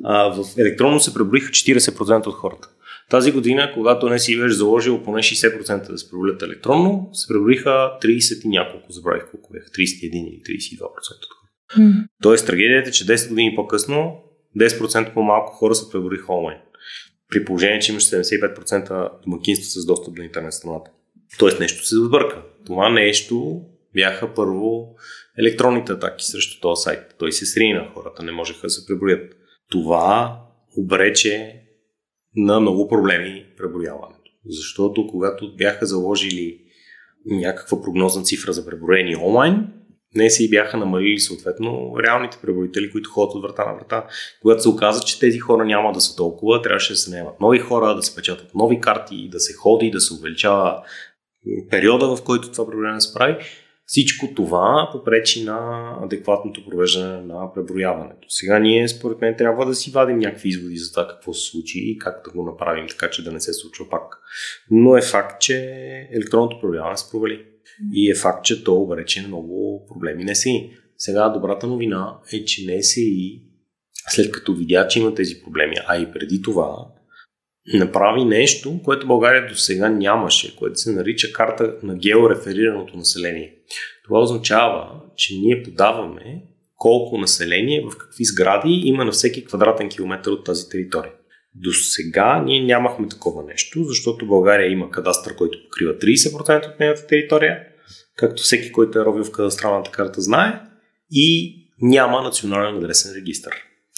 а, 0.03 0.29
в 0.29 0.45
електронно 0.57 0.99
се 0.99 1.13
преброиха 1.13 1.51
40% 1.51 2.27
от 2.27 2.33
хората. 2.33 2.69
Тази 3.09 3.31
година, 3.31 3.71
когато 3.73 4.09
не 4.09 4.19
си 4.19 4.39
беше 4.39 4.55
заложил 4.55 5.03
поне 5.03 5.21
60% 5.21 5.91
да 5.91 5.97
се 5.97 6.09
преброят 6.09 6.41
електронно, 6.41 7.09
се 7.13 7.27
преброиха 7.27 7.69
30 8.01 8.45
и 8.45 8.47
няколко, 8.47 8.91
забравих 8.91 9.23
колко 9.31 9.53
бяха, 9.53 9.69
31 9.69 9.75
или 10.03 10.41
32% 10.59 10.81
от 10.81 10.89
хората. 11.09 11.43
Mm. 11.77 12.07
Тоест 12.21 12.45
трагедията 12.45 12.89
е, 12.89 12.91
че 12.91 13.05
10 13.05 13.29
години 13.29 13.55
по-късно 13.55 14.23
10% 14.59 15.13
по-малко 15.13 15.53
хора 15.53 15.75
се 15.75 15.91
преброиха 15.91 16.33
онлайн. 16.33 16.57
При 17.29 17.45
положение, 17.45 17.79
че 17.79 17.91
имаш 17.91 18.03
75% 18.03 19.09
домакинства 19.23 19.81
с 19.81 19.85
достъп 19.85 20.15
до 20.15 20.21
интернет 20.21 20.53
страната. 20.53 20.91
Тоест 21.39 21.59
нещо 21.59 21.85
се 21.85 21.95
сбърка. 21.95 22.41
Това 22.65 22.89
нещо 22.89 23.61
бяха 23.93 24.33
първо 24.33 24.95
електронните 25.39 25.91
атаки 25.91 26.25
срещу 26.25 26.61
този 26.61 26.83
сайт. 26.83 27.15
Той 27.19 27.31
се 27.31 27.45
срина, 27.45 27.91
хората 27.93 28.23
не 28.23 28.31
можеха 28.31 28.67
да 28.67 28.69
се 28.69 28.85
преброят. 28.85 29.35
Това 29.73 30.39
обрече 30.77 31.61
на 32.35 32.59
много 32.59 32.87
проблеми 32.87 33.45
преброяването. 33.57 34.31
Защото 34.45 35.07
когато 35.07 35.55
бяха 35.55 35.85
заложили 35.85 36.59
някаква 37.25 37.81
прогнозна 37.81 38.23
цифра 38.23 38.53
за 38.53 38.65
преброени 38.65 39.15
онлайн, 39.15 39.67
не 40.15 40.29
си 40.29 40.49
бяха 40.49 40.77
намалили 40.77 41.19
съответно 41.19 41.95
реалните 42.03 42.37
преброители, 42.41 42.91
които 42.91 43.09
ходят 43.09 43.35
от 43.35 43.43
врата 43.43 43.65
на 43.65 43.73
врата. 43.75 44.07
Когато 44.41 44.61
се 44.61 44.69
оказа, 44.69 45.03
че 45.03 45.19
тези 45.19 45.39
хора 45.39 45.65
няма 45.65 45.91
да 45.91 46.01
са 46.01 46.15
толкова, 46.15 46.61
трябваше 46.61 46.93
да 46.93 46.97
се 46.97 47.11
наемат 47.11 47.39
нови 47.41 47.59
хора, 47.59 47.95
да 47.95 48.03
се 48.03 48.15
печатат 48.15 48.55
нови 48.55 48.81
карти, 48.81 49.29
да 49.29 49.39
се 49.39 49.53
ходи, 49.53 49.91
да 49.91 50.01
се 50.01 50.13
увеличава 50.13 50.83
периода, 51.69 52.15
в 52.15 52.23
който 52.23 52.51
това 52.51 52.65
преброяване 52.65 53.01
се 53.01 53.13
прави. 53.13 53.35
Всичко 53.93 54.27
това 54.35 54.89
попречи 54.91 55.43
на 55.43 55.89
адекватното 56.03 56.65
провеждане 56.65 57.21
на 57.21 57.53
преброяването. 57.53 58.27
Сега 58.29 58.59
ние, 58.59 58.87
според 58.87 59.21
мен, 59.21 59.35
трябва 59.37 59.65
да 59.65 59.75
си 59.75 59.91
вадим 59.91 60.17
някакви 60.17 60.49
изводи 60.49 60.77
за 60.77 60.91
това 60.91 61.07
какво 61.07 61.33
се 61.33 61.51
случи 61.51 61.79
и 61.79 61.97
как 61.97 62.21
да 62.25 62.31
го 62.31 62.45
направим 62.45 62.87
така, 62.89 63.09
че 63.09 63.23
да 63.23 63.31
не 63.31 63.39
се 63.39 63.53
случва 63.53 63.89
пак. 63.89 64.19
Но 64.71 64.97
е 64.97 65.01
факт, 65.01 65.41
че 65.41 65.57
електронното 66.11 66.59
преброяване 66.61 66.97
се 66.97 67.11
провали. 67.11 67.45
И 67.93 68.11
е 68.11 68.15
факт, 68.15 68.45
че 68.45 68.63
то 68.63 68.75
обрече 68.75 69.27
много 69.27 69.85
проблеми 69.87 70.23
не 70.23 70.35
си. 70.35 70.71
Сега 70.97 71.29
добрата 71.29 71.67
новина 71.67 72.17
е, 72.33 72.45
че 72.45 72.65
не 72.65 72.83
си 72.83 73.39
след 74.09 74.31
като 74.31 74.55
видя, 74.55 74.87
че 74.87 74.99
има 74.99 75.15
тези 75.15 75.41
проблеми, 75.43 75.75
а 75.87 75.97
и 75.97 76.11
преди 76.11 76.41
това, 76.41 76.87
направи 77.73 78.25
нещо, 78.25 78.79
което 78.83 79.07
България 79.07 79.47
до 79.47 79.55
сега 79.55 79.89
нямаше, 79.89 80.55
което 80.55 80.79
се 80.79 80.91
нарича 80.91 81.33
карта 81.33 81.75
на 81.83 81.95
геореферираното 81.95 82.97
население. 82.97 83.53
Това 84.03 84.19
означава, 84.19 85.01
че 85.15 85.35
ние 85.35 85.63
подаваме 85.63 86.43
колко 86.75 87.17
население 87.17 87.85
в 87.91 87.97
какви 87.97 88.25
сгради 88.25 88.81
има 88.85 89.05
на 89.05 89.11
всеки 89.11 89.45
квадратен 89.45 89.89
километр 89.89 90.29
от 90.29 90.45
тази 90.45 90.69
територия. 90.69 91.11
До 91.55 91.73
сега 91.73 92.43
ние 92.45 92.65
нямахме 92.65 93.07
такова 93.07 93.43
нещо, 93.43 93.83
защото 93.83 94.27
България 94.27 94.71
има 94.71 94.91
кадастър, 94.91 95.35
който 95.35 95.57
покрива 95.63 95.93
30% 95.93 96.73
от 96.73 96.79
нейната 96.79 97.07
територия, 97.07 97.59
както 98.15 98.43
всеки, 98.43 98.71
който 98.71 98.99
е 98.99 99.05
робил 99.05 99.23
в 99.23 99.31
кадастралната 99.31 99.91
карта 99.91 100.21
знае, 100.21 100.61
и 101.11 101.57
няма 101.81 102.21
национален 102.21 102.77
адресен 102.77 103.13
регистр. 103.15 103.49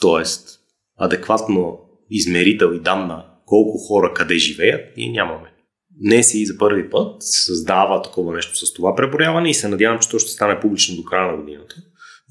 Тоест, 0.02 0.60
адекватно 0.98 1.80
измерител 2.10 2.74
и 2.74 2.80
данна 2.80 3.26
колко 3.46 3.78
хора 3.78 4.14
къде 4.14 4.38
живеят, 4.38 4.98
ние 4.98 5.10
нямаме. 5.10 5.52
Не 6.00 6.24
си 6.24 6.46
за 6.46 6.58
първи 6.58 6.90
път 6.90 7.16
създава 7.20 8.02
такова 8.02 8.34
нещо 8.34 8.66
с 8.66 8.74
това 8.74 8.96
преброяване 8.96 9.50
и 9.50 9.54
се 9.54 9.68
надявам, 9.68 10.00
че 10.00 10.10
то 10.10 10.20
ще 10.20 10.32
стане 10.32 10.60
публично 10.60 10.96
до 10.96 11.04
края 11.04 11.32
на 11.32 11.38
годината. 11.38 11.76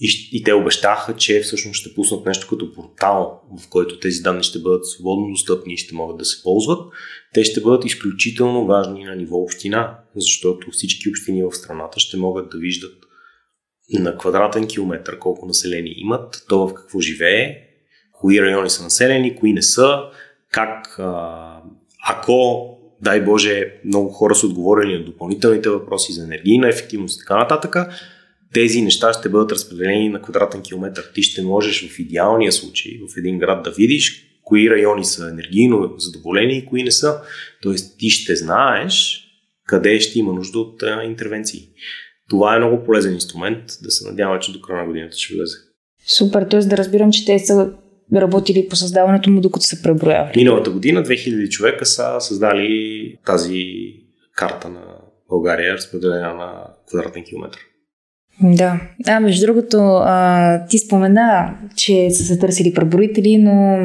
И, 0.00 0.28
и 0.32 0.42
те 0.42 0.52
обещаха, 0.52 1.16
че 1.16 1.40
всъщност 1.40 1.80
ще 1.80 1.94
пуснат 1.94 2.26
нещо 2.26 2.46
като 2.50 2.74
портал, 2.74 3.40
в 3.60 3.68
който 3.68 3.98
тези 3.98 4.20
данни 4.20 4.42
ще 4.42 4.58
бъдат 4.58 4.86
свободно 4.86 5.30
достъпни 5.30 5.74
и 5.74 5.76
ще 5.76 5.94
могат 5.94 6.18
да 6.18 6.24
се 6.24 6.42
ползват. 6.42 6.92
Те 7.34 7.44
ще 7.44 7.60
бъдат 7.60 7.84
изключително 7.84 8.66
важни 8.66 9.04
на 9.04 9.16
ниво 9.16 9.36
община, 9.36 9.98
защото 10.16 10.70
всички 10.70 11.08
общини 11.08 11.42
в 11.42 11.52
страната 11.52 12.00
ще 12.00 12.16
могат 12.16 12.50
да 12.50 12.58
виждат 12.58 12.94
на 13.92 14.18
квадратен 14.18 14.66
километр 14.66 15.18
колко 15.18 15.46
население 15.46 15.94
имат, 15.96 16.44
то 16.48 16.68
в 16.68 16.74
какво 16.74 17.00
живее, 17.00 17.56
кои 18.12 18.42
райони 18.42 18.70
са 18.70 18.82
населени, 18.82 19.36
кои 19.36 19.52
не 19.52 19.62
са, 19.62 20.02
как 20.54 21.00
ако, 22.08 22.68
дай 23.02 23.20
Боже, 23.20 23.74
много 23.84 24.08
хора 24.08 24.34
са 24.34 24.46
отговорили 24.46 24.98
на 24.98 25.04
допълнителните 25.04 25.68
въпроси 25.68 26.12
за 26.12 26.24
енергийна 26.24 26.68
ефективност 26.68 27.16
и 27.16 27.18
така 27.18 27.36
нататък, 27.36 27.76
тези 28.52 28.82
неща 28.82 29.12
ще 29.12 29.28
бъдат 29.28 29.52
разпределени 29.52 30.08
на 30.08 30.22
квадратен 30.22 30.62
километр. 30.62 31.00
Ти 31.14 31.22
ще 31.22 31.42
можеш 31.42 31.88
в 31.88 31.98
идеалния 31.98 32.52
случай 32.52 32.92
в 33.08 33.18
един 33.18 33.38
град 33.38 33.64
да 33.64 33.70
видиш 33.70 34.26
кои 34.42 34.70
райони 34.70 35.04
са 35.04 35.28
енергийно 35.28 35.94
задоволени 35.98 36.58
и 36.58 36.66
кои 36.66 36.82
не 36.82 36.90
са. 36.90 37.20
Тоест 37.62 37.98
ти 37.98 38.10
ще 38.10 38.36
знаеш 38.36 39.20
къде 39.66 40.00
ще 40.00 40.18
има 40.18 40.32
нужда 40.32 40.58
от 40.58 40.82
а, 40.82 41.02
интервенции. 41.04 41.68
Това 42.30 42.54
е 42.54 42.58
много 42.58 42.84
полезен 42.84 43.14
инструмент, 43.14 43.64
да 43.82 43.90
се 43.90 44.08
надяваме, 44.08 44.40
че 44.40 44.52
до 44.52 44.60
края 44.60 44.80
на 44.80 44.86
годината 44.86 45.16
ще 45.16 45.34
влезе. 45.34 45.56
Супер, 46.06 46.42
т.е. 46.50 46.60
да 46.60 46.76
разбирам, 46.76 47.12
че 47.12 47.24
те 47.24 47.38
са 47.38 47.72
работили 48.14 48.68
по 48.68 48.76
създаването 48.76 49.30
му, 49.30 49.40
докато 49.40 49.66
са 49.66 49.82
преброявали. 49.82 50.32
Миналата 50.36 50.70
година 50.70 51.02
2000 51.02 51.48
човека 51.48 51.86
са 51.86 52.20
създали 52.20 53.16
тази 53.26 53.64
карта 54.36 54.68
на 54.68 54.82
България, 55.30 55.74
разпределена 55.74 56.34
на 56.34 56.66
квадратен 56.88 57.24
километр. 57.24 57.58
Да. 58.42 58.80
А, 59.06 59.20
между 59.20 59.46
другото, 59.46 59.78
а, 59.80 60.66
ти 60.66 60.78
спомена, 60.78 61.58
че 61.76 62.10
са 62.10 62.24
се 62.24 62.38
търсили 62.38 62.74
преброители, 62.74 63.38
но 63.38 63.78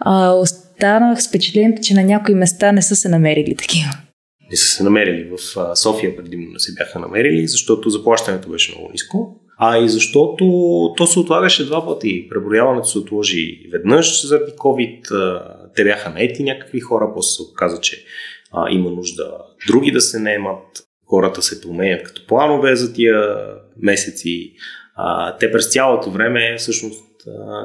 а, 0.00 0.30
останах 0.30 1.22
с 1.22 1.28
впечатлението, 1.28 1.82
че 1.82 1.94
на 1.94 2.04
някои 2.04 2.34
места 2.34 2.72
не 2.72 2.82
са 2.82 2.96
се 2.96 3.08
намерили 3.08 3.56
такива. 3.56 3.90
Не 4.50 4.56
са 4.56 4.66
се 4.66 4.84
намерили. 4.84 5.30
В 5.30 5.38
София 5.76 6.16
предимно 6.16 6.52
не 6.52 6.58
се 6.58 6.72
бяха 6.74 6.98
намерили, 6.98 7.46
защото 7.46 7.90
заплащането 7.90 8.48
беше 8.48 8.72
много 8.72 8.92
ниско. 8.92 9.36
А 9.64 9.78
и 9.78 9.88
защото 9.88 10.44
то 10.96 11.06
се 11.06 11.18
отлагаше 11.18 11.66
два 11.66 11.86
пъти. 11.86 12.28
Преброяването 12.28 12.88
се 12.88 12.98
отложи 12.98 13.68
веднъж 13.72 14.26
заради 14.26 14.52
COVID. 14.52 15.10
Те 15.76 15.84
бяха 15.84 16.10
наети 16.10 16.42
някакви 16.42 16.80
хора, 16.80 17.10
после 17.14 17.28
се 17.28 17.42
оказа, 17.42 17.80
че 17.80 18.04
а, 18.52 18.70
има 18.70 18.90
нужда 18.90 19.32
други 19.66 19.90
да 19.92 20.00
се 20.00 20.18
наемат. 20.18 20.64
Хората 21.06 21.42
се 21.42 21.60
променят 21.60 22.02
като 22.02 22.26
планове 22.26 22.76
за 22.76 22.92
тия 22.92 23.36
месеци. 23.82 24.52
А, 24.96 25.36
те 25.36 25.52
през 25.52 25.72
цялото 25.72 26.10
време 26.10 26.56
всъщност 26.58 27.04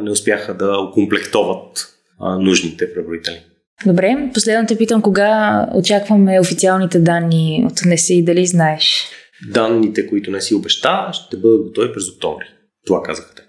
не 0.01 0.11
успяха 0.11 0.53
да 0.53 0.77
окомплектоват 0.77 1.87
а, 2.19 2.39
нужните 2.39 2.93
преброители. 2.93 3.41
Добре, 3.85 4.29
последно 4.33 4.67
те 4.67 4.77
питам 4.77 5.01
кога 5.01 5.65
очакваме 5.75 6.39
официалните 6.39 6.99
данни 6.99 7.63
от 7.71 7.85
НЕСИ 7.85 8.13
и 8.13 8.23
дали 8.23 8.45
знаеш? 8.45 9.11
Данните, 9.49 10.07
които 10.07 10.31
не 10.31 10.41
си 10.41 10.55
обеща, 10.55 11.09
ще 11.13 11.37
бъдат 11.37 11.63
готови 11.63 11.93
през 11.93 12.09
октомври. 12.09 12.45
Това 12.85 13.03
казаха 13.03 13.35
те. 13.35 13.41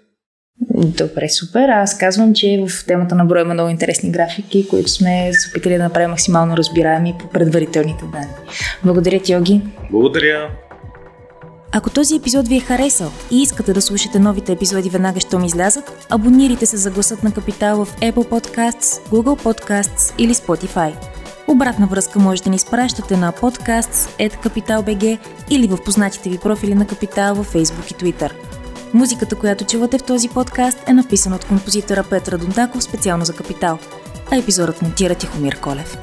Добре, 0.77 1.29
супер. 1.29 1.69
Аз 1.69 1.97
казвам, 1.97 2.33
че 2.33 2.63
в 2.67 2.85
темата 2.85 3.15
на 3.15 3.25
броя 3.25 3.41
има 3.41 3.53
много 3.53 3.69
интересни 3.69 4.11
графики, 4.11 4.67
които 4.69 4.89
сме 4.89 5.29
се 5.33 5.49
опитали 5.49 5.77
да 5.77 5.83
направим 5.83 6.09
максимално 6.09 6.57
разбираеми 6.57 7.15
по 7.19 7.29
предварителните 7.29 8.05
данни. 8.11 8.33
Благодаря 8.83 9.19
ти, 9.19 9.33
Йоги. 9.33 9.61
Благодаря. 9.91 10.49
Ако 11.71 11.89
този 11.89 12.15
епизод 12.15 12.47
ви 12.47 12.55
е 12.55 12.59
харесал 12.59 13.11
и 13.31 13.41
искате 13.41 13.73
да 13.73 13.81
слушате 13.81 14.19
новите 14.19 14.51
епизоди 14.51 14.89
веднага, 14.89 15.19
щом 15.19 15.43
излязат, 15.43 16.07
абонирайте 16.09 16.65
се 16.65 16.77
за 16.77 16.91
гласът 16.91 17.23
на 17.23 17.33
Капитал 17.33 17.85
в 17.85 17.95
Apple 17.95 18.13
Podcasts, 18.13 19.09
Google 19.09 19.43
Podcasts 19.43 20.13
или 20.17 20.33
Spotify. 20.33 21.18
Обратна 21.49 21.87
връзка 21.87 22.19
можете 22.19 22.43
да 22.43 22.49
ни 22.49 22.55
изпращате 22.55 23.17
на 23.17 23.31
podcasts.capital.bg 23.31 25.19
или 25.49 25.67
в 25.67 25.77
познатите 25.85 26.29
ви 26.29 26.37
профили 26.37 26.75
на 26.75 26.87
Капитал 26.87 27.35
във 27.35 27.53
Facebook 27.53 27.91
и 27.91 27.95
Twitter. 27.95 28.31
Музиката, 28.93 29.35
която 29.35 29.65
чувате 29.65 29.97
в 29.97 30.03
този 30.03 30.29
подкаст 30.29 30.89
е 30.89 30.93
написана 30.93 31.35
от 31.35 31.45
композитора 31.45 32.03
Петра 32.09 32.37
Дондаков 32.37 32.83
специално 32.83 33.25
за 33.25 33.35
Капитал, 33.35 33.79
а 34.31 34.35
епизодът 34.35 34.81
монтира 34.81 35.15
Тихомир 35.15 35.59
Колев. 35.59 35.97